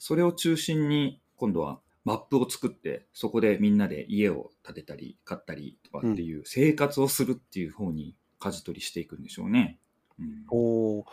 [0.00, 9.78] それを中心に今度はマップを作ってそこでみんなで家を建てたり買ったりとかっていう生活をするっていう方に舵取りしていくんでしょうね。
[10.18, 11.06] うんおお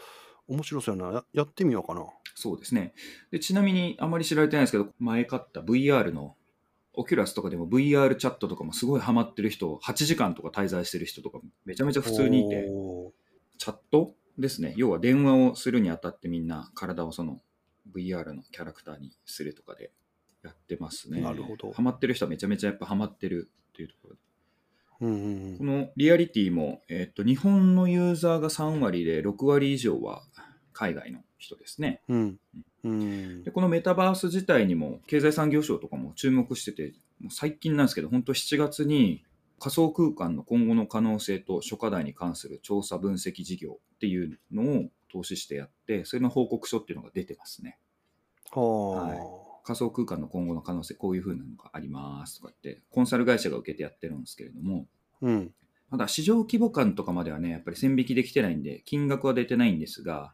[0.47, 2.05] 面白そうやなややってみようかな
[2.39, 2.93] そうですね
[3.31, 3.39] で。
[3.39, 6.35] ちなみにあまり知られてないんですけど、前買った VR の、
[6.93, 12.65] オキュラスとかでも VR チャットとかもすごいハマってる人、8時間とか滞在してる人とかめちゃめちゃ普通にいて、
[13.57, 14.73] チャットですね。
[14.77, 17.41] 要は電話をするにあたってみんな体をその
[17.93, 19.91] VR のキャラクターにするとかで
[20.43, 21.21] やってますね。
[21.21, 24.21] なるほどハマってる人はめちゃめちゃやっぱハマってるっていうところで。
[25.01, 30.23] うんうんこのリアリティも、えっと、日本のユーザーが3割で6割以上は
[30.73, 32.01] 海外の人ですね。
[32.09, 32.39] うん。
[32.83, 33.43] うん。
[33.43, 39.23] でこのメタバース自体にも経済産業省とかも注目しててもう最近なんですけど本当7月に
[39.59, 47.77] 仮想空間の今後の可能性と諸課題に関する調査分析事業っていうのを投資してやってそれの報告書っていうのが出てますね。
[48.51, 54.87] は仮想空間の今後の可能性こういうふうなのがありますとかってコンサル会社が受けてやってるんですけれども
[55.21, 55.53] あうん
[55.89, 60.33] まだ市場規模感とかまではね、やっぱり線引きできてないんで、金額は出てないんですが、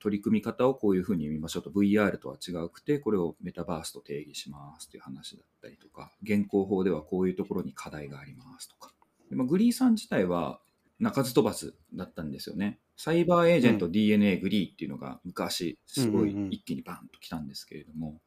[0.00, 8.92] 取り組み方をこういうふうに見ましょうと、VR とは違うくて、これをメタバースと定義しますという話だったりとか、現行法ではこういうところに課題がありますとか。
[9.30, 10.60] でまあグリーさん自体は
[11.00, 12.78] 鳴かず飛ばずだったんですよね。
[12.96, 18.20] サイバーエージェント DNA グリーっていうのが昔すごい一気にバーンと来たんですけれども、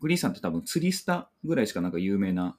[0.00, 2.56] グリーさんって多分釣りスタぐらいしかなんか有名な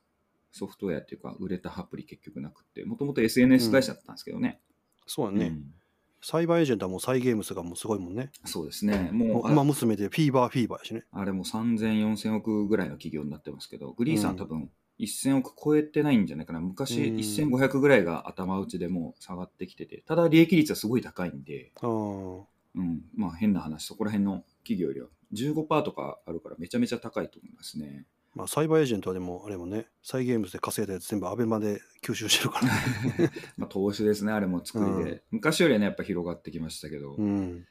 [0.52, 4.60] ソフトウェアっていうか売れたアプリ結局なくて、もともと SNS 会社だったんですけどね。
[5.06, 5.73] そうやね、うん。
[6.21, 8.32] サイバーエージェントはもうサイゲームスがもうすごいもんね。
[8.45, 9.10] そうですね。
[9.12, 11.06] もう、馬娘でフィーバーフィーバーやしね。
[11.12, 16.60] ああれも3000、4000億ぐらいの企業になってますけど、グリーさうんん多分1000億超えてないんじゃないかな。
[16.60, 17.17] 昔うん。
[17.17, 28.06] 1500ぐらいが頭打ちでもう下がってきてて、ただ利益率はすごい高いんで、うん、まあ変な話、そこら辺の企業よりは15%とかあるからめちゃめちゃ高いと思いますね。
[28.36, 35.12] まあ、サイバーエージェントはでもあれもねサイゲームスで稼いだやつ全部アベマで吸収してるからね まあ投資ですね、あれも作りで。
[35.12, 37.65] うん昔よりはね、やっぱ広がってきましたけど、うん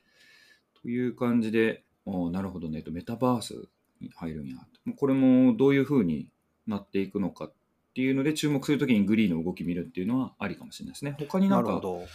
[0.83, 3.69] という感じで、おーなるほどね、とメタバース
[4.01, 4.93] に入るんやと。
[4.93, 6.29] これもどういう風に
[6.67, 7.53] なっていくのかっ
[7.95, 11.17] ていうので、注目するときにグリーの動き見るっていうのはありかもしれないですね。
[11.19, 12.07] 他になんるほど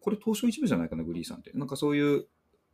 [0.00, 1.52] これ東証一部じゃないかな、グリーさんって。
[1.52, 2.26] なんかそういう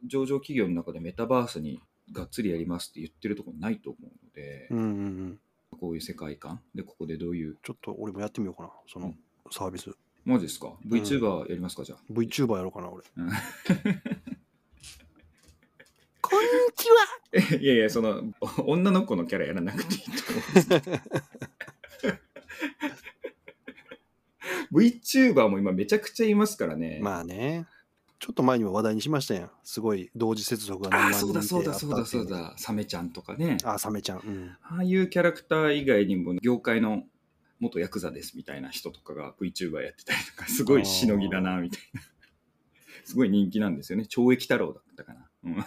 [0.05, 1.81] 上場企業の中でメタバースに
[2.13, 5.41] がっつりやりますって言ってるところないと思うので、うんうんうん。
[5.79, 6.61] こういう世界観。
[6.75, 9.15] で、ここでどういう、ちょっと俺もやってみようかなその
[9.51, 9.91] サービス。
[10.25, 11.99] マジですか ?VTuber やりますか、じゃあ。
[12.13, 13.05] VTuber やろうかな俺。
[13.17, 13.29] う ん
[16.21, 17.59] こんにちは。
[17.61, 20.69] いやいや、その、お女の子のキャラやらなくていいと思うんです。
[20.69, 22.17] けど
[24.73, 26.99] VTuber も今めちゃくちゃいますからね。
[27.03, 27.67] まあね
[28.19, 29.51] ちょっと前にも話題にしましたやん。
[29.63, 31.91] すごい同時接続がああ、何そうだそうだそう。
[31.91, 32.55] だそうだ。
[32.57, 33.59] サメちゃんとかね。
[33.65, 34.19] あサメちゃん。
[34.21, 34.57] うん。
[34.63, 37.05] ああいうキャラクター以外にも業界の
[37.61, 42.01] 元ヤクザですみたいな人とかが VTuber やってたりとか、すごいしのぎだな、みたいな。
[43.05, 44.05] すごい人気なんですよね。
[44.05, 45.29] 懲役太郎だったかな。
[45.45, 45.65] うん。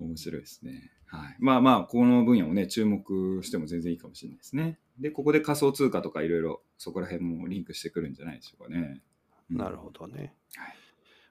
[0.00, 0.90] 面白いですね。
[1.06, 1.36] はい。
[1.38, 4.78] まあまあ、この分野をね、注目しても全然いいかもしれないですね。
[4.98, 9.02] で、ここで仮想通貨とかいろいろそこら辺もリンクしてくるんじゃないでしょうかね。
[9.50, 9.56] うん。
[9.56, 10.34] なるほどね。
[10.56, 10.74] はい。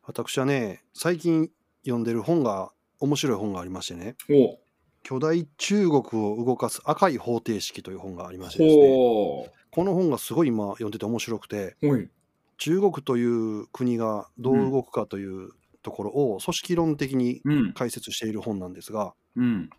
[0.04, 1.50] 私はね最近
[1.84, 4.16] 読んでる本が面白い本がありましてね。
[4.30, 4.58] お。
[5.04, 8.88] 巨大中国を動かす赤い方程式という本がありましてですね。
[8.88, 11.78] ほこの本がすごい今読んでて面白くて。
[12.60, 15.52] 中国という国がどう動くかという
[15.84, 17.74] ところを組織論的にうん。
[17.74, 19.70] 解説している本なんですが、うん。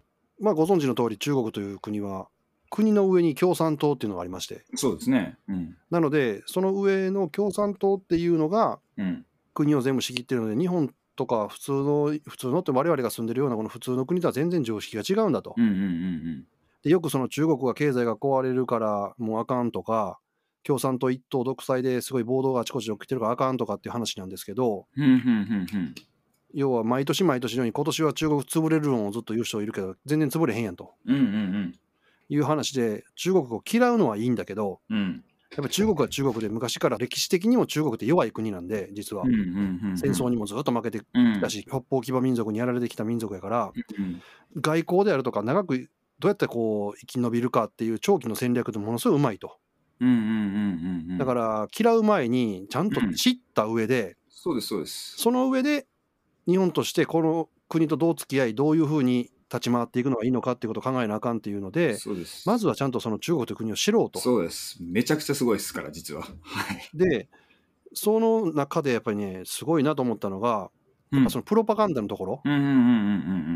[0.40, 2.28] まあ、ご存知の通り中国という国は
[2.70, 5.38] 国の上に共産党っていうのがありましてそうですね。
[5.48, 5.76] うん。
[5.90, 9.24] なのでその上の共産党っていうのがうん。
[9.54, 15.54] 国を全部仕切ってるので日本とか普通の普通のって我々が住んでるようなこの普通の国とは全然常識が違うんだと。
[15.56, 16.44] うんうんうん
[16.84, 20.20] でよくその中国が経済が壊れるからもうあかんとか
[20.62, 25.02] 共産党一党独裁ですごい暴動があちこちで起きてるからあかんとかっていう話なんですけどうん。
[25.02, 25.94] うんうんうん
[26.54, 31.16] 要は毎年毎年のように今年は中国潰れる論をずっと言う人いるけど全然潰れへんやんとうん。
[31.16, 31.74] うんうん
[32.28, 34.98] いう話で中国を嫌うのはいいんだけどうん。
[34.98, 35.24] うん。
[35.56, 39.24] やっぱ中国は中国で昔から歴史的にも中国って弱い国なんで実は。
[39.96, 44.22] 戦争にもずっと負けてきうんたし北方騎馬民族にやられてきた民族やからうん
[44.60, 49.58] 外交であるとか長くどうやってこう生き延びるかっていう長期の戦略でものすごいうまいと。
[51.18, 55.16] だから嫌う前にちゃんと知った上でそうです、そうです。
[55.16, 55.86] その上で
[56.46, 62.46] 日本としてこの国とどう付き合いどういうふうに立ち回っていくのがいいのかっていうことを考えなあかんっていうのでそうです。
[62.46, 64.20] まずはちゃんとその中国という国を知ろうと。
[64.20, 64.76] そうです。
[64.80, 66.22] めちゃくちゃすごいですから、実は。
[66.22, 66.28] は
[66.74, 66.90] い。
[66.94, 67.28] で
[67.94, 70.70] その中でやっぱりねすごいなと思ったのが、
[71.10, 72.78] やっぱそのプロパガンダのところうんうんうんうんう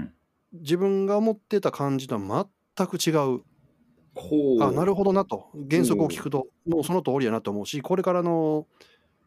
[0.05, 0.13] ん
[0.55, 3.43] 自分が思ってた感じとは全く違う。
[4.61, 8.67] あなるほどなと原則を聞くともうその通りやなと思うしこれからの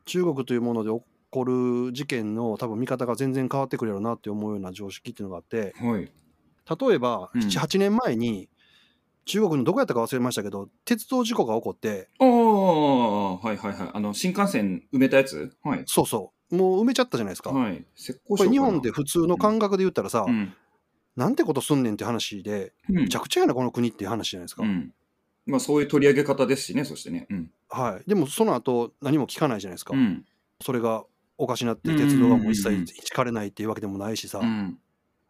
[0.06, 6.12] 中国というもので起こる事件の多分見方が全然変わってくるやろうなって思うような常識っていうのがあってはい。
[6.70, 8.50] 例えばうん78年前に
[9.26, 13.90] 中国のどこやったか忘れましたけど鉄道事故が起こってああ、はいはいはい。
[13.94, 15.56] あの、新幹線埋めたやつ？
[15.64, 15.84] はい。
[15.88, 17.50] そうそうもう埋めちゃったじゃないですか。
[17.50, 17.84] はい。
[17.96, 20.54] 浙江省これ日本かで普通の感覚で言ったらさ、なうん。
[21.16, 24.64] なんてことすんねんって話でうんめちゃくちゃやなこの国っていう話じゃないですか。
[24.64, 24.94] うん。
[25.48, 27.26] まあ、そういう取り上げ方ですしね、そしてね。
[27.30, 27.52] うん。
[27.70, 29.96] はい、でもその後何も聞かないじゃないですか。
[29.96, 30.24] うん。
[30.62, 31.04] それが
[31.38, 34.78] おかしなってうん鉄道がもう一うん切引かれないっていうわけでもないしさ、うん。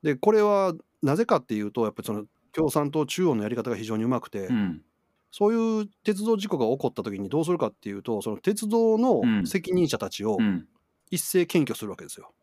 [0.04, 4.82] でこれはなぜかっていうとやっぱりその共産党中央のやり方が非常にうまくて、うん。
[5.32, 10.68] そういう鉄道事故が起こった時にどうするかっていうとその鉄道のうん責任者たちをうん。
[11.12, 12.34] 一斉検挙するわけですよ。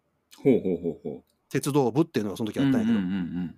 [0.43, 2.65] ほうほうほうほ鉄道部っていうのがその時う。
[2.65, 3.55] あったんやけど、うんうん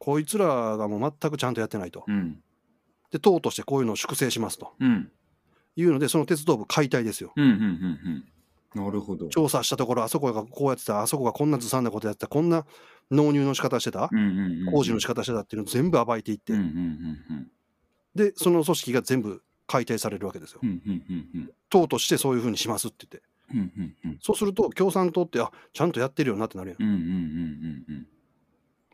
[0.00, 2.04] こいつらがもう全くちゃんとやってないと。
[2.06, 2.42] うんうん。
[3.10, 5.10] で党としてこういうのを粛清しますとうん。
[5.76, 7.32] いうのでその鉄道部解体ですよ。
[7.36, 8.24] うんうんうんうん。
[8.74, 9.28] なるほど。
[9.28, 12.66] 調査したところあそこがこうやってたあそこがこんなずさんなことやってたこんな
[13.10, 14.10] 納入の仕方してた。
[14.72, 16.52] 工事の仕方してたっていうのを全部暴いていって、
[18.14, 20.60] でその組織が全部解体されるわけですよ。
[21.70, 23.22] 党としてそういうふうにしますって言って。
[24.20, 28.06] そうすると共産党ってあちゃんとやってるよなってなるやん。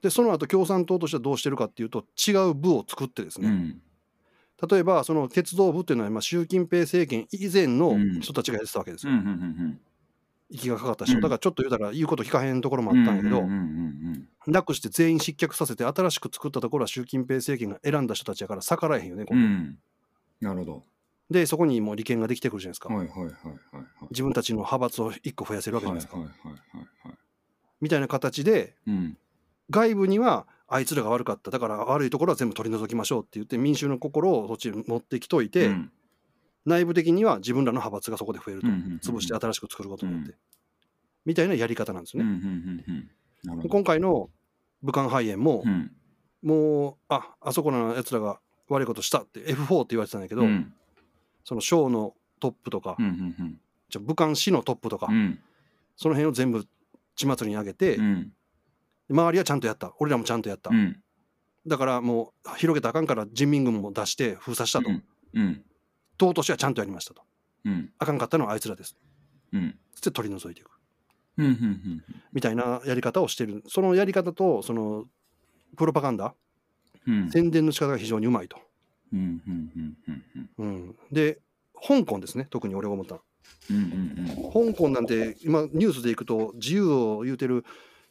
[0.01, 3.83] でその後共産党としてはどうしてるかっていうと違う部を作ってですね、うん。
[4.67, 9.13] 例えばその鉄道部っていうのは今習近平政権以前のうん人たちがやってたわけですよ。
[10.51, 12.99] 息がかかった人、うんだからちょっと言うたら言うこと聞かへんところもうん。
[13.01, 13.43] あったんやけど、
[14.47, 19.79] なくして全員失脚させて新しく作ったところは習近平政権が選んだ人たちやから逆らえへんよね、今度ん。
[20.41, 20.83] なるほど。
[21.31, 23.33] でそこにもう利権ができてくるじゃないですか、はいはいはいはい
[23.75, 23.85] はい。
[24.11, 27.17] 自分たちの派閥を一個増やせるわけじゃないですか、はいはいはいはいはい。
[27.81, 29.17] みたいな形でうん。
[29.71, 31.51] 外部にはあいつらが悪かった。
[31.51, 35.93] だから悪いところは全部取り除きましょうって言って民衆の心をそっちに持ってきといて、うん。
[36.65, 38.67] 内部的には自分らの派閥がそこで増えると、
[39.13, 40.37] 潰して新しく作ることによって、うん
[41.25, 42.25] みたいなやり方なんですね。
[43.69, 44.29] 今回の
[44.83, 45.91] 武漢肺炎も、うん。
[46.43, 50.75] もうああそこのやつらが悪いことしたって F4 って言われてたんだけど、うん。
[51.45, 52.97] その省のトップとか、
[53.89, 55.09] じゃ武漢市のトップとか、
[55.97, 56.67] その辺を全部
[57.17, 58.33] 血祭りに上げて、うん
[59.11, 59.95] 周りはちゃんとやった。
[59.99, 60.97] 俺らもちゃんとやった、うん。
[61.67, 64.91] だからもう広げたらあかんから人民軍も出して封鎖したと、
[65.35, 65.63] うん。
[66.17, 67.23] 党としてはちゃんとやりましたと。
[67.65, 67.91] うん。
[67.99, 68.97] あかんかったのはあいつらです
[69.53, 69.79] うん。
[69.95, 70.71] つって取り除いていく。
[71.37, 73.63] うんうんみたいなやり方をしてる。
[73.67, 75.05] そのやり方とその
[75.77, 76.35] プロパガンダ。
[77.07, 77.31] うん。
[77.31, 78.57] 宣伝の仕方が非常にうまいと、
[81.13, 81.39] で
[81.87, 82.47] 香港ですね。
[82.51, 83.21] 特に俺が思ったの。
[83.71, 87.65] うんうん香港なんて今ニュースでいくと自由を言うてる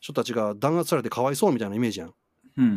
[0.03, 2.13] 人たちが弾圧されてかわいそうみたいなイメージやん。
[2.57, 2.71] うんうん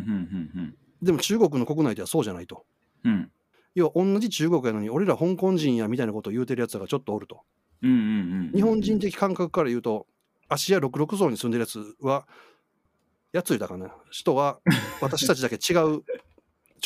[0.55, 2.65] うんでも中国の国内ではそうじゃないと。
[3.03, 3.11] うん。
[3.11, 3.31] うん
[3.75, 7.41] 要は同じ中国やのに俺ら香港人やみたいなことを言うてるやつがちょっとおると。
[7.83, 8.01] うんうんう
[8.45, 10.07] ん日本人的感覚から言うと
[10.47, 12.25] 芦屋六六層に住んでるやつは
[13.33, 13.93] やついたかな。
[14.09, 14.59] 人は
[15.01, 16.01] 私たちだけ違う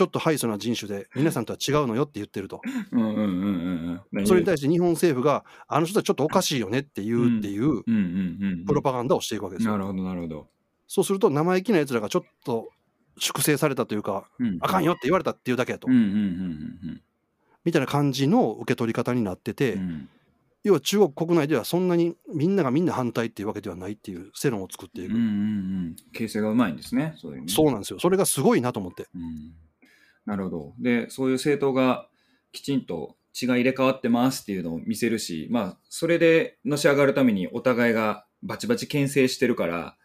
[0.01, 2.59] ちょっとハイソな人種で皆さんとは違うのよって言ってると。
[2.91, 4.25] うんうんうんうんうん。
[4.25, 9.73] それに対して日本政府があの人たちちょっとおかしいよねって言うっていううんうんうんプロパガンダをしていくわけですよ。
[9.73, 10.47] なるほどなるほど。
[10.87, 12.69] そうすると生意気なやつらがちょっと
[13.19, 14.27] 粛清されたというか
[14.61, 15.85] あかんよって言われたっていうだけやと。
[15.87, 17.01] うんうんうん
[17.63, 19.81] みたいな感じの受け取り方になってて、うん。
[19.81, 20.09] うん
[20.63, 25.25] 要は中国国内ではそんなにみんながみんな反対っていうわけではないっていう世論を作っていく、うんうんう
[25.89, 25.95] ん。
[26.13, 27.99] 形成がうまいんですねそういうねそうなんですよ。
[27.99, 29.07] それがすごいなと思って。
[29.15, 29.53] うん
[30.25, 30.73] なるほど。
[30.79, 32.07] で、そういう政党が
[32.51, 39.95] きちんと血が入れ替わってますっていうのを見せるし、まあ、それでのし上がるためにお互いがバチバチ牽制してるから、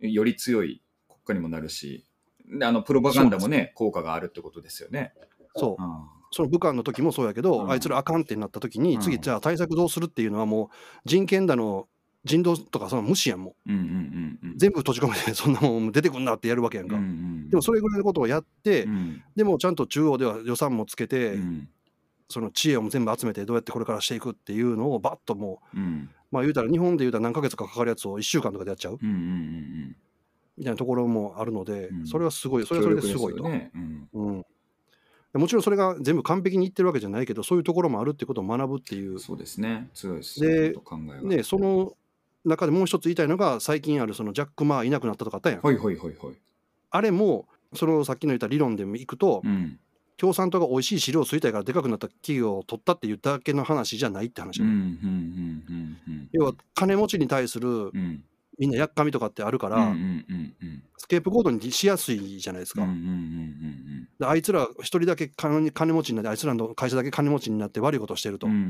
[0.00, 2.06] より強い国家にもなるし、
[2.46, 5.12] であの、プロパガンダもね、効果があるってことですよね。
[5.56, 5.82] そう。
[5.82, 7.70] あその武漢の時もそうやけど、うん。
[7.70, 9.00] あいつらあかんってなった時に、うん。
[9.00, 10.68] 次じゃあ対策どうするっていうのはもう
[11.04, 11.88] 人権だの
[12.24, 13.70] 人道とかその無視やんもう
[14.56, 21.68] 全部閉じ込めてそんなもん出てくんなってやるわけやんか、うんうんでもそれぐらいのことをやって、うんでもちゃんと中央では予算もつけて、うん
[22.32, 32.82] その知恵を全部集めてどうやってこれからしていくっていうのをバッともうんうまあ言うたら日本で言うたら何ヶ月かかかるやつを1週間とかでやっちゃうみたいなところもあるので、うんそれはすごいそうん。
[32.88, 33.42] れはそれですごいと。
[33.48, 33.72] ね。
[33.74, 34.46] うんうん
[35.32, 39.88] もちろんそれが全部完璧にいってるわけじゃないけどそういうところもあるってことを学ぶっていうそうですね。
[39.94, 40.40] 強いです。
[40.40, 41.22] でちょっと考えが。
[41.22, 41.92] ね、その
[42.44, 46.16] 中でもう一つ言いたいのが最近あるそのジャック・マーいなくなったとかあったやん、はいはいはいはい。
[46.90, 49.78] あれもそのさっきの言った理論でいくと、うん。
[50.16, 54.60] 共産党が美味しい資料を吸いたいからでかくなった企業を取ったっていうだけの話じゃないって話。
[56.32, 58.22] 要は金持ちに対するうん、
[58.58, 59.94] みんなやっかみとかってあるから。
[60.98, 68.52] スケープゴードにしやすいじゃないですか、うん、うん、うん、であいつら一人だけ金金持ちになってあいつらの会社だけ金持ちになって悪いことをしてると、うん。
[68.52, 68.62] うん、う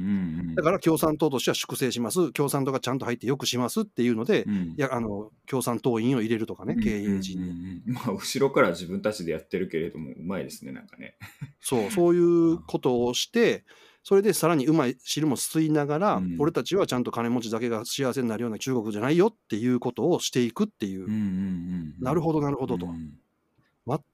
[0.52, 0.54] ん。
[0.54, 11.16] だから共産党としては粛清します共産党がちゃんと入ってよくしますっていうので、うん、いやあの共産党員を入れるとかね、経営陣に、うんうんうんまあ、後ろから自分たちでやってるけれども、うまいですね、なんかね。
[11.60, 13.64] そうそういうことをして
[14.04, 21.94] それでさらにうまい汁も吸いながら、うん俺たちはちゃんと金持ちだけが幸せになるような中国じゃないよっていうことをしていくっていう、うん、うん、うん。
[21.98, 23.10] なるほどなるほどと、うん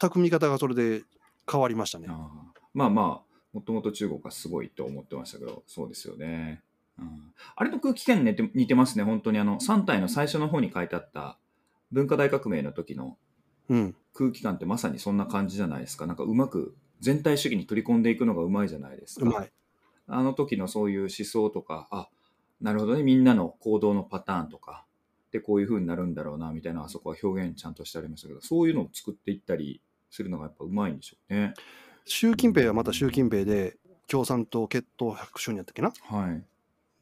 [0.00, 1.02] 全く見方がそれで
[1.50, 2.06] 変わりましたね。
[2.08, 6.62] ああまあまあ、もともと中国はすごいと思ってましたけど、そうですよね。
[6.98, 11.38] うん、あれと空気感に似てますね、本当にあの、3体の最初の方に書いてあった
[11.92, 13.16] 文化大革命の時の
[13.68, 16.06] うん、空気感ってまさにそんな感じじゃないですか。
[16.06, 19.46] なんかうまく全体主義に取り込んでいくのがうまいじゃないですか。
[20.08, 22.08] あの時のそういう思想とか、あ、
[22.60, 24.84] なるほどね、みんなの行動のパターンとか、
[25.32, 31.54] で、こういう風になるんだろうな、みたいな、あそこは表現ちゃんとしてありましたけど、そういうのを作っていったりするのがやっぱうまいんでしょうね。
[32.04, 36.30] 習近平はまた習近平で共産党決闘100周年やったっけな、はい。
[36.32, 36.44] ね、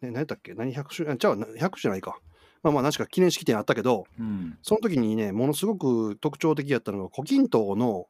[0.01, 0.55] 何やったっけ？
[0.55, 2.19] 何100周年じゃあ100じゃないか。
[2.63, 4.59] まあまあ確か記念式典あったけどうん。
[4.63, 8.07] その時にねものすごく特徴的やったのが胡錦涛の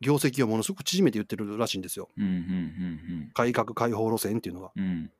[0.00, 2.08] 業績をものすごく縮めて言ってるらしいんですよ。
[2.16, 4.70] うん、うん、うん、改革開放路線っていうのが。
[4.74, 4.84] うん。
[4.84, 5.10] うん。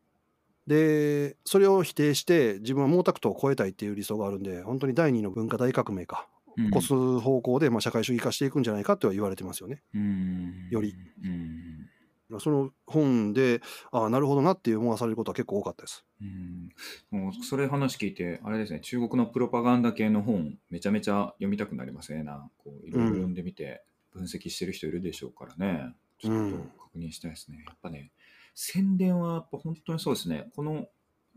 [0.66, 9.82] でそれを否定して自分は毛沢東を超えたいっていう理想があるんで本当に第二の文化大革命かうん起こす方向で、まあ、社会主義化していくんじゃないかとは言われてますよね。
[9.94, 10.94] うんより。
[11.24, 11.90] うん。
[12.38, 13.60] その本で
[13.90, 16.04] ああなるほどなって思わされることは結構多かったです。
[16.20, 16.68] うん、
[17.10, 22.22] もうそれ話聞いて、あれですね、中国のプロパガンダ系の本、めちゃめちゃ読みたくなりますね。
[22.22, 23.82] なこういろいろ読んでみて、
[24.12, 25.94] 分析してる人いるでしょうからね。
[26.18, 27.64] ちょっと確認したいですね。
[27.66, 28.12] やっぱね、
[28.54, 30.50] 宣伝はやっぱ本当にそうですね。
[30.54, 30.86] この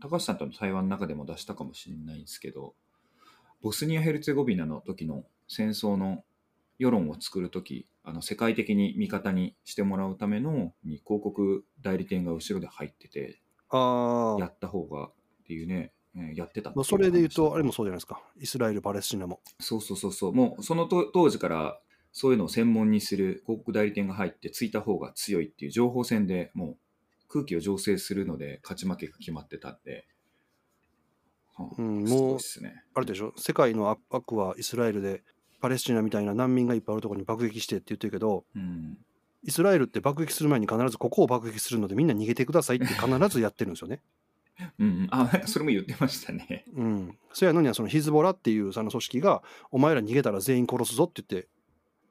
[0.00, 2.74] 高橋さんとの対話の中でも出したかもしれないんですけど、
[3.64, 6.22] ボスニア・ヘルツェゴビナの時の戦争の
[6.78, 15.12] 世論を作る時あの世界的に味方にしてもらうためのに広告代理店が後ろで入ってて、ああやった方がっ
[15.46, 18.20] ていうね、えーやってたまあ、それで言うと、話あれもそうじゃないですか。
[18.38, 19.40] イスラエル、パレスチナも。
[19.58, 21.80] そうそうそうそう、もうそのと当時から
[22.12, 26.76] そういうのを専門にする広告代理店が入ってついた方が強いっていう情報戦でもう
[27.30, 30.13] 空気を醸成するので勝ち負けが決まってたんで、はあ
[31.78, 32.82] うんもうね。
[32.94, 35.22] あれでしょ、世界の悪はイスラエルで、
[35.60, 38.98] パレスチナみたいな難民がいっぱいあるところに爆撃してって言ってるけど、うん、
[39.44, 44.02] イスラエルって爆撃する前に必ずここを爆撃するのでみんな逃げてくださいって必ずやってるんですよね。
[44.78, 46.64] うんうん、あ、それも言ってましたね。
[46.74, 47.18] うん。
[47.32, 51.48] そやのにはそのヒズボラっていうその組織がお前ら逃げたら全員殺すぞって言って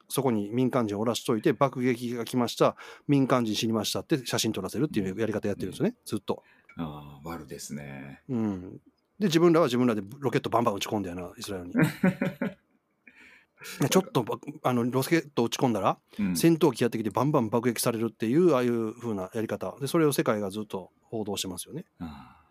[0.09, 2.75] そこに民間人をおらしといて爆撃が来ました
[3.07, 6.43] 民間人死にましたって写真撮らせるっていうやり方やってるんですよねずっと。
[6.75, 8.23] ああ、悪ですね。
[8.29, 8.81] うん。
[9.23, 11.73] で自分らは自分らでロケットバンバン撃ち込んだよなイスラエルに。
[13.89, 16.35] ちょっとばあのロケット撃ち込んだらうん。
[16.35, 19.77] 戦闘機やってきてバンバン爆撃されるっていうああいう風なやり方。
[19.79, 21.85] でそれを世界がずっと報道してますよね。
[21.99, 22.43] あ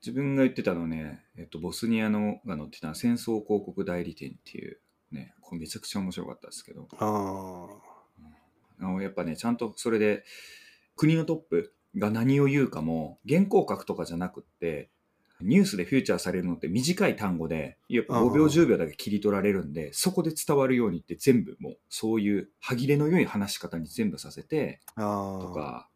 [0.00, 4.78] 自分が言ってたのね、えっと、ボスニアのが載ってた戦争広告代理店っていう
[5.10, 7.66] ね、これめちゃくちゃ面白かったですけど、あ
[8.78, 10.22] あのやっぱね、ちゃんとそれで
[10.94, 14.92] 国のトップが何を言うかも原稿書くとかじゃなくって、
[15.40, 25.88] ニュースでフューチャーされるのって短い単語で、やっぱ5秒あー10秒だけ切り取られるんで、そこで伝わるようにって全部もうそういう歯切れの良い話し方に全部させて、とか、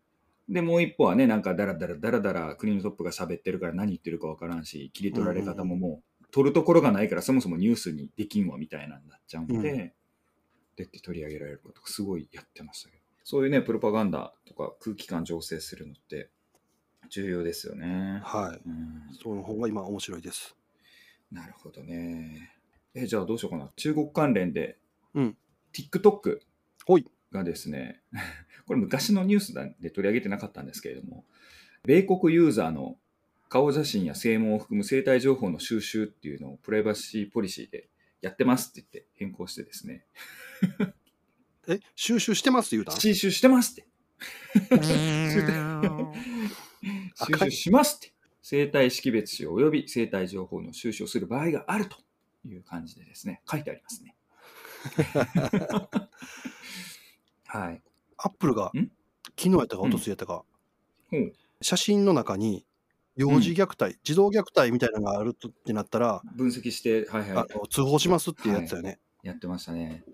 [0.49, 9.47] で、もう一歩はね、なんかダラダラダラダラ国のトップが喋ってるから何言ってるかわからんし、切り取られ方ももう、取るところがないからそもそもニュースにできんわみたいなんなっちゃうん。
[9.47, 9.93] で、うん
[10.75, 16.31] でって取り上げられることがすごいやってましたけど、そういうね、プロパガンダとか空気感醸成するのって
[17.13, 18.21] 重要ですよね。
[18.25, 18.69] はい。
[18.69, 20.57] うん、その方が今面白いです。
[21.31, 22.51] なるほどね。
[22.95, 23.71] え、じゃあどうしようかな。
[23.77, 24.79] 中国関連で、
[25.15, 25.37] うん。
[25.73, 26.41] TikTok。
[27.33, 28.03] がですね、
[28.67, 31.25] これ昔のニュースで取り上げてなかったんですけれども、
[31.85, 32.99] 米国ユーザーの
[33.49, 37.89] 顔写真や声紋を含む生体情報の収集っていうのをプライバシーポリシーで
[38.21, 40.05] やってますって言って変更してですね、
[41.67, 43.01] え、収集してますって言うたん？
[43.01, 43.87] 収集してますって、
[47.27, 48.13] 収集しますって、
[48.43, 51.97] 生体識別紙及び生体情報の収集をする場合があると
[52.47, 54.17] いう感じでですね、書いてありますね。
[57.47, 57.83] はい。
[58.17, 58.91] アップルがん？
[59.39, 60.45] 昨日やったか、おとついやったか、
[61.11, 61.33] ほう。
[61.61, 62.67] 写真の中に
[63.17, 67.69] 幼児虐待、児童虐待みたいなのがあるとってなったら、分析して、はいはい。
[67.69, 68.99] 通報しますっていうやつだよね。
[69.23, 70.05] やってましたね。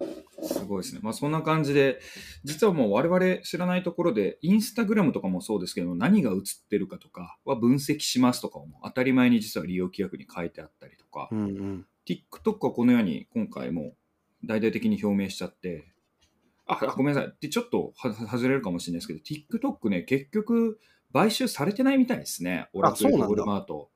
[0.42, 1.00] すごいですね。
[1.02, 2.00] まあそんな感じで、
[2.44, 6.38] 実はもう我々知らないところで、インスタグラムとかもそうですけども、何が映っ
[6.68, 11.86] てるかとかは分析しますとかも当たり前に実は利用規約に書いてあったりとか、うんうん。
[12.06, 13.94] TikTok はこのように今回も
[14.44, 15.88] 大々的に表明しちゃって、
[16.66, 17.34] あ、あごめんなさい。
[17.40, 20.78] で、ちょっとは外れるかもしれないですけど、TikTok ね、結局
[21.12, 22.68] 買収されてないみたいですね。
[22.74, 23.90] オラクルとウォルマート。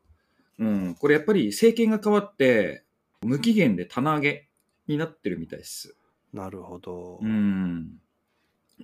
[0.58, 0.94] うん。
[0.98, 2.84] これやっぱり政権が変わって、
[3.22, 4.48] 無期限で棚上げ
[4.86, 5.96] になってるみたいです。
[6.32, 7.18] なるほど。
[7.22, 7.98] うん。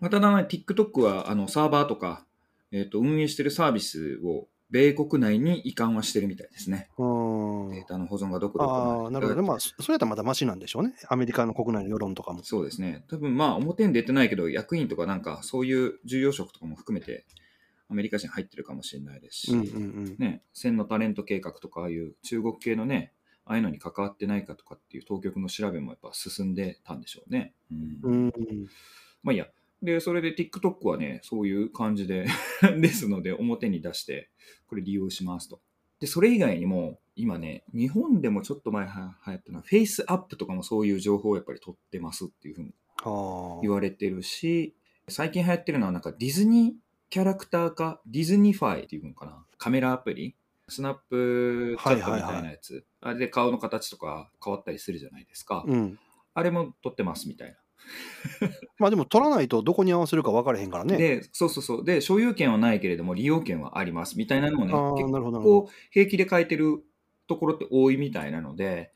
[0.00, 2.24] まあただね、TikTok はあのサーバーとか、
[2.70, 6.90] えっ、と、運営してるサービスを米国内に移管はしてるみたいですね。
[6.98, 7.70] うん。
[7.70, 9.48] データの保存がどこで行われああ、なるほどね。
[9.48, 10.94] まあ、そそれやったらまだマシなんでしょうね。
[11.08, 12.42] アメリカの国内の世論とかも。
[12.42, 13.04] そうですね。
[13.08, 17.24] 多分まあ表に出てないけど、役員とかなんかそういう重要職とかも含めて、
[17.90, 19.78] アメリカ人入ってるかもしれないですし、うんうんう
[20.10, 20.16] ん。
[20.18, 23.14] ね、千のタレント計画とか、ああいう中国系のね、
[23.48, 27.54] ああいうのに関わってないかとかっていう当局の調べもやっぱ進んでたんでしょうね。
[27.72, 28.32] うんうん。
[29.22, 29.48] まあいいや。
[29.82, 32.26] で、それで TikTok はね、そういう感じで
[32.78, 34.28] ですので、表に出して、
[34.66, 35.62] これ利用しますと。
[35.98, 44.74] で、それ以外にも、今ね、日本でもちょっと前は流行ったのは、 FaceApp とかもそういう情報をやっぱり取ってますっていうふうにあ言われてるし、
[45.08, 46.72] 最近流行ってるのはなんかディズニー
[47.10, 49.46] キャラクター化、 Disneyfy っていうのかな。
[49.56, 50.36] カメラアプリ
[50.68, 52.84] Snapchat みたいなやつ。
[53.00, 55.64] あれで顔の形とか変わったりするじゃないですか。
[55.66, 55.70] あ。
[55.70, 55.98] うん。
[56.34, 57.56] あれも撮ってますみたいな。
[58.78, 60.96] まあでも取らないとどこに合わせるか分からへんからね。
[60.96, 61.84] で、そうそうそう。
[61.84, 66.82] で、所有権はないけれども、利用権はありますみたいなのもね、結構平気で書いてる
[67.26, 68.92] ところって多いみたいなので、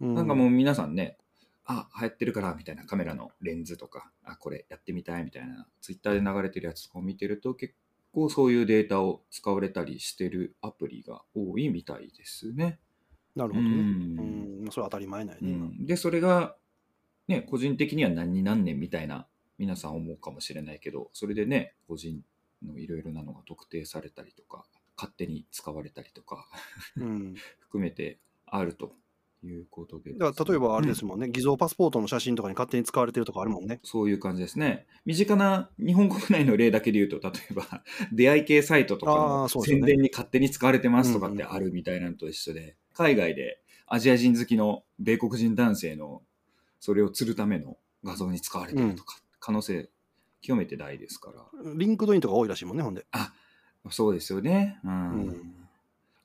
[0.00, 0.06] ど。
[0.08, 1.18] なんかもう皆さんね、
[1.64, 7.74] あ、流行ってるからみたいなカメラのレンズとか、あ、これやってみたいみたいな、ツイッターで流れてるやつを見てると、結
[8.12, 12.78] 構そういうデータを使われたりしてるアプリが多いみたいですね。
[13.36, 13.70] なるほどね。
[13.70, 15.50] ううんそれは当たり前なんやね。
[15.50, 16.56] 今うん、で、それが、
[17.28, 19.26] ね、個人的には何に何年みたいな、
[19.58, 22.22] 皆さん思うかもしれないけど、それでね、個人
[22.62, 24.64] のいろいろなのが特定されたりとか、
[24.96, 26.46] 勝手に使われたりとか、
[26.96, 27.34] うん。
[27.60, 28.94] 含めてあると
[29.42, 33.80] いうことで、だから例えばあれですうんもんね、偽造パスポートの写真とかに勝手に使われてるとかあるもんね。
[33.82, 34.86] そういう感じですね。
[35.04, 37.82] 身近な日本国内の例だけで言うと、例えば、
[38.12, 46.22] 出会い系サイトとかあの宣伝に勝手に使われてますとかってあるみたいなのと一緒で、海外でアジア人好きの米国人男性の
[46.78, 49.88] それを釣るための画像に使われてるとか、可能性
[50.42, 51.72] 極めて大ですから。
[51.76, 53.06] LinkedIn とか多いらしいもんね、ほんで。
[53.90, 54.78] そうですよね。
[54.84, 54.92] うん。
[54.92, 55.59] うん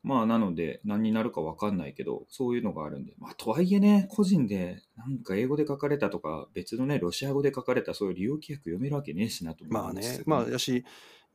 [0.06, 3.14] まあ、なので、何になるかわかんないけど、そういうのがあるんで。
[3.18, 10.18] まあ、とはいえね、個人で、なんか英語で書かれたとか、別のね、ロシア語で書かれた、そういう利用規約読めるわけねえしなと思まあうんですけ。
[10.18, 10.86] どねまあ、やし、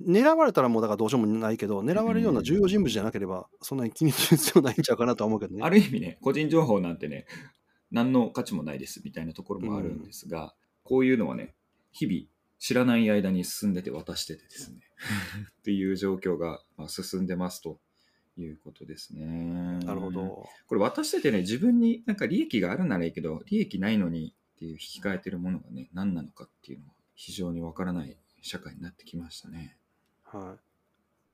[0.01, 5.62] 狙われたらもうだからどうしようもないけど、狙われるような重要人物じゃなければ、そんなに気にする必要ないんちゃうかなとは思うけどね。
[5.66, 7.27] ある意味ね、個人情報なんてね、
[7.91, 10.55] 何の価値もないですみたいなところもあるんですが、
[10.85, 11.57] こういうのはね、
[11.91, 12.29] 日々
[12.61, 14.79] 知らない間に進んでて渡しててですね、
[15.61, 17.81] っていう状況がまあ進んでますと
[18.43, 19.80] いうことですね。
[19.84, 20.11] なるほ。
[20.11, 20.49] ど。
[20.66, 29.76] これ渡しててね、自分になんか利益があるならいいけど、利益ないのにっていう引き換えてるものがね、何なのかっていうのは非常にわからない社会になってきましたね。
[30.24, 30.61] はい。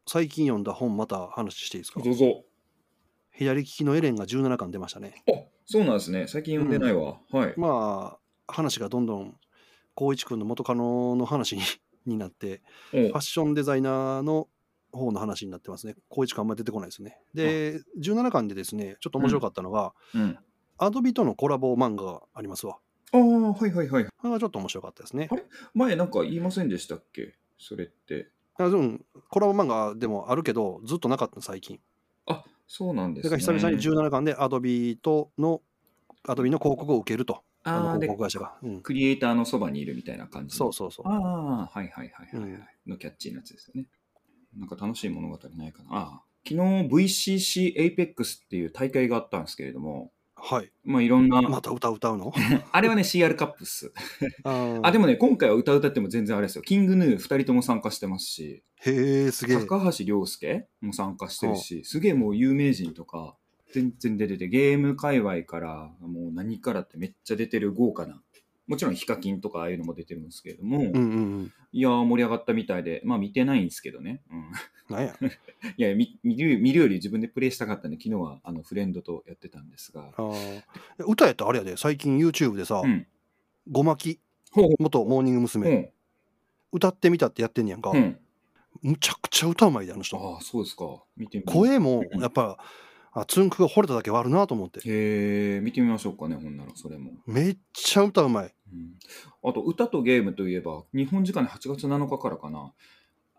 [0.09, 2.01] 最近読んだ本また話していいですか？
[2.01, 2.45] どうぞ。
[3.33, 5.23] 左利きのエレンが17巻出ましたね。
[5.29, 5.33] あ、
[5.67, 6.27] そうなんですね。
[6.27, 7.19] 最近読んでないわ。
[7.31, 7.55] はい。
[7.57, 9.37] まあ、話がどんどん、
[9.95, 11.63] 光一君の元カノの話に
[12.07, 14.49] になって、おファッションデザイナーの
[14.97, 15.95] 方の話になってますね。
[16.11, 17.21] 光一君あんまり出てこないですね。
[17.35, 20.39] で、17巻でですね、ちょっと面白かったのが、うん。
[20.79, 22.79] アドビとのコラボ漫画がありますわ。
[23.13, 24.05] ああ、はいはいはい。
[24.05, 25.37] これがちょっと面白かったですねあ。
[25.37, 25.45] れ？
[25.75, 27.35] 前なんか言いませんでしたっけ？
[27.59, 28.29] それって。
[28.59, 31.79] あうん、コラボ漫画でもあるけど、ずっとなかった最近。
[32.27, 33.31] あ、そうなんですね。
[33.31, 35.63] だから久々に17巻でアドビとの、
[36.25, 38.57] アドビの広告を受けると、あのあ広告会社が。
[38.63, 41.09] うん、クリエイターのそばにいるみたいな感じのそうそうそう。
[41.09, 43.87] ああ、はいはいはいはい、はいうんのキャッチーなやつですよね。
[44.57, 45.89] なんか楽しい物語ないかな。
[45.93, 50.71] ああ昨日 VCC APEX っていう大会があったんですけれども、はい。
[50.85, 52.33] まあいろんな、また歌歌うの？
[52.71, 53.93] あれはね CR カップっす。
[54.45, 55.07] ああ、でも。
[55.07, 56.63] もね、今回は歌歌っても全然あれですよ。
[56.63, 59.57] キングヌー2人とも参加してますし、へえ、すげえ。
[59.57, 63.37] 高橋涼介も参加してるし、すげえもう有名人とか、
[63.73, 68.23] 全然出てて、ゲーム界隈から、もう何からってめっちゃ出てる豪華な、
[68.67, 70.99] もちろんヒカキンとかああいうのも出てるんですけれども、うんうんう
[71.43, 71.53] ん。
[71.73, 74.23] いやー盛り上がったみたいで、まあ見てないんですけどね。
[74.31, 75.15] うん、なんや？
[75.77, 80.63] いや見見る、見るより自分でプレイしたかったんで、昨日はあのフレンドとやってたんですが、あー
[81.07, 83.07] 歌やったらあれやで、最近 YouTube でさ、うん。
[83.71, 84.21] ごまき、
[84.79, 85.43] 元モーニングう。
[85.43, 85.93] 娘。
[86.73, 87.91] 歌ってみたってやってんねやんか。
[87.91, 88.19] うん。
[88.83, 90.17] むちゃくちゃ歌うまいで、あの人。
[90.19, 91.03] ああ、そうですか。
[91.17, 92.59] 見てみ声もうんやっぱ、
[93.19, 94.81] あつんくが惚れただけはあるなと思って。
[94.81, 94.83] へ
[95.57, 97.13] え、見てみましょうかね、ほんなら、それも。
[97.27, 98.55] めっちゃ歌うまい。
[98.73, 98.95] うん
[99.43, 102.73] あと、歌とゲームといえば、日本時間で8月7日からかな、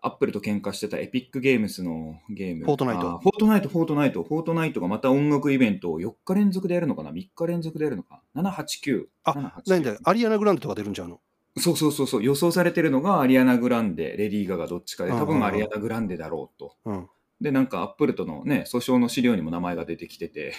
[0.00, 2.64] Apple と喧嘩してた Epic Games のゲーム。
[2.64, 9.06] フォートナイトあフォートナイト、フォートナイト、フォートナイトがまた音楽イベントを4日連続でやるのかな ?3 日連続でやるのかな ?789。
[9.24, 11.20] あ789なんで、アリアナ・グランデとか出るんちゃうの？
[11.58, 16.74] そうそうそうそう、予想されてるのがアリアナ・グランデ、レディー・ガガどっちかで、多分アリアナ・グランデだろうと。
[16.86, 17.08] うん。
[17.40, 20.54] で、なんかアップルとのね、訴訟の資料にも名前が出てきてて、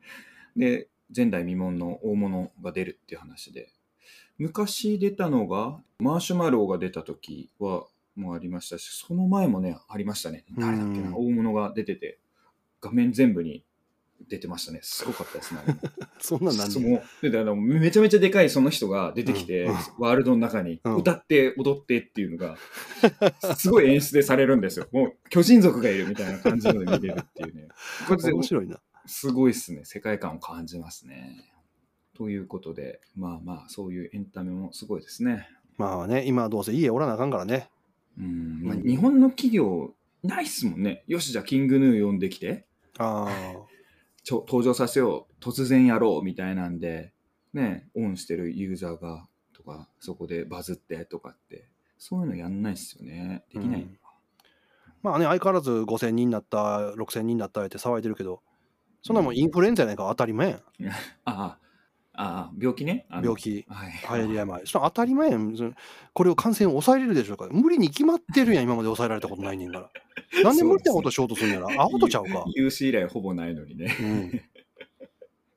[0.56, 3.72] で、前代未聞の大物が出るっていう話で、
[4.36, 10.44] 昔出たのが、マーシュマローが出た時は、もありましたし、その前もね、ありましたね。
[10.58, 12.18] 誰だっけうんな、大物が出てて、
[12.80, 13.64] 画面全部に
[14.28, 14.80] 出てましたね。
[14.82, 15.60] すごかったですね。
[16.18, 17.02] そんなんなんそで。
[17.22, 22.56] のであのめちゃめちゃでかいその人が出てきて、うんワールドの中にうん歌って踊ってっていうのが、
[23.56, 24.88] すごい演出でされるんですよ。
[24.92, 27.68] もう巨人族がいるみたいな感じので見れるっていうね。
[28.06, 28.80] これ面白いな。
[29.06, 29.84] すごいっすね。
[29.84, 31.52] 世界観を感じますね。
[32.14, 35.48] ということで、まあまあ、そういうエンタメもすごいですね。
[35.76, 37.70] まあね、今はどうせ家おらなあかんからね。
[38.18, 39.94] うんまあ、うん日本の企業、
[40.24, 41.04] ないっすもんね。
[41.06, 42.66] よし、じゃあ、キングヌー呼んできて、
[42.98, 43.28] あ
[44.22, 47.12] ちょ登場させよう、突然やろうみたいなんで、
[47.52, 53.44] ね、オンしてるユーザーがとか、そこでバズってとかって、そういうのやんないっすよね。
[53.52, 53.92] できないのか。
[54.04, 54.08] あ。
[55.02, 58.42] まあね、相変わらず5000人になった、6000人になったって騒いでるけど、
[59.02, 60.60] そんなもんインフルエンザやないか当たり前やん。
[60.90, 60.92] あ
[61.24, 61.58] あ、
[62.20, 63.06] ああ、病気ね？
[63.10, 63.64] あの病気。
[63.68, 64.18] はい。
[64.18, 64.60] 流行り病。
[64.66, 65.74] それ当たり前やん。
[66.12, 67.46] これを感染を抑えれるでしょうか？
[67.52, 69.78] 無理に決まってるやん、 今まで抑えられたことないねんか
[70.34, 70.42] ら。
[70.42, 72.44] なんで無理なことしようとするんやら、アホとちゃうか？
[72.56, 73.96] 有史以来ほぼないのにね。
[74.00, 74.40] うん。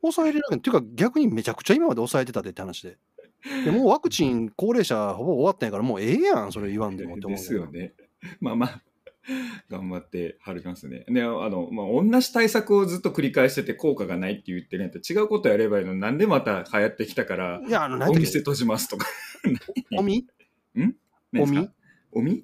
[0.01, 2.97] 抑えれるけんっていうか逆にめちゃくちゃ今まで抑えてたでって話で。
[3.65, 7.93] でもうワクチン高齢者ほぼ終わったんやからもうええやんそれ言わんでもって思うですよね。
[8.39, 8.81] まあまあ、
[9.69, 11.05] 頑張ってはりますね。
[11.07, 19.07] で、あの、まあ、同じ対策をずっと繰り返してて効果がないって言ってるんやったら違うことやればいいのになんでまた流行ってきたから、いやあの何お店閉じますとか。
[19.97, 20.25] おみ？
[20.75, 20.95] 何
[21.33, 21.59] ですか？
[22.13, 22.21] おみ？
[22.21, 22.43] おみ？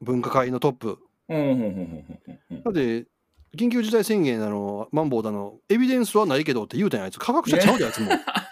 [0.00, 0.98] 分科会のトップ。
[1.28, 3.06] うんうんうんうんうんうんだって
[3.56, 7.18] 緊急事態宣言だのマンボウだのエビデンスはないけどって言うたんやあいつ。
[7.18, 8.10] 科学者ちゃうであいつも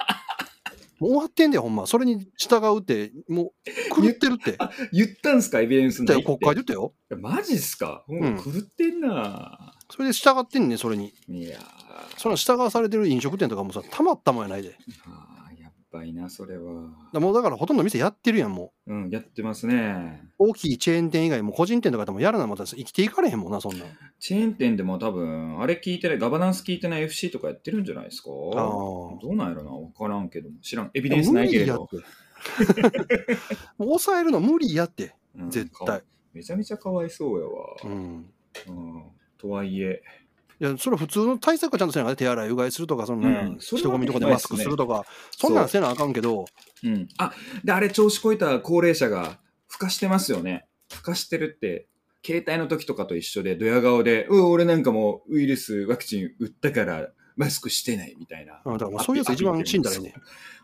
[1.06, 1.86] 終わってんだよほんま。
[1.86, 4.56] それに従うってもう狂ってるって。
[4.58, 6.24] あ言ったんすかエビデンスないって。
[6.24, 8.04] だよ国会で言ったよマジっすか。
[8.08, 8.36] もううん。
[8.36, 11.12] 狂ってんな、それで従ってんねんそれに。
[11.28, 12.18] いやー。
[12.18, 14.70] その従わされてる飲食店とかもさたまったもんやないで。
[14.70, 16.90] だかあーやっばいな、それは。
[17.12, 20.28] らもうだからほとんど店やってるやんもううん、やってますね。
[20.38, 23.88] 大きいチェーン店以外も個人店とかでもやらなまた生きていかれへんもんなそんなん
[24.18, 28.30] チェーン店でも多分、あれ聞いてない、ガバナンス聞いてない FC とかやってるんじゃないですか？
[28.30, 30.56] あどーうなんやろなわからんけども。
[30.60, 30.90] 知らん。
[30.94, 31.88] エビデンスないけれど。
[33.78, 37.52] もう抑えるの無理やってうん絶対かめちゃめちゃかわいそうやわ。
[37.84, 38.26] うん
[38.68, 39.04] うん
[39.38, 40.02] とはいえ、
[40.60, 46.44] いやそれ普通の対策はちゃんとせなあかんね手洗いうがいするとかその、ねうん人混みとかでマスクするとかそんなんせなあかんけど
[46.84, 47.08] うん。
[47.18, 47.32] あ、
[47.64, 50.66] で、あれ調子こいた高齢者が、ふかしてますよね。
[50.92, 51.86] ふかしてるって、
[52.24, 58.60] 携帯の時とかと一緒で、ドヤ顔で、うん、俺なんかもうウイルスワクチン打ったから、マスクしてないみたいな。
[58.64, 60.14] うんだからそういうやつ一番死んだらね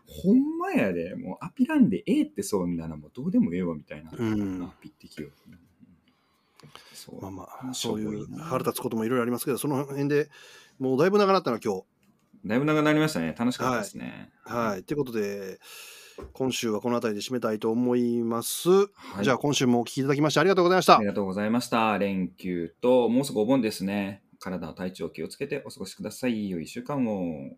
[0.05, 4.11] ほんまやで、もうアピらんでええってそんなのもうどうでもええわみたいな。
[4.15, 5.31] うんアピってきよう。
[7.21, 10.29] まあまあそうういう腹立つこともいろいろありますけどその辺で
[10.79, 11.83] もうだいぶ長なったな今日
[12.45, 13.35] だいぶ長くなりましたね。
[13.37, 14.31] 楽しかったですね。
[14.43, 15.59] はいということで
[16.33, 21.97] 今週はこの辺りで締めたいと思います、はいじゃあ今週もお聞きいただきましてありがとうございましたありがとうございました。
[21.97, 24.23] 連休と、もうすぐお盆ですね。
[24.39, 26.49] 体、体調気をつけてお過ごしください。
[26.49, 27.57] 良い1週間を。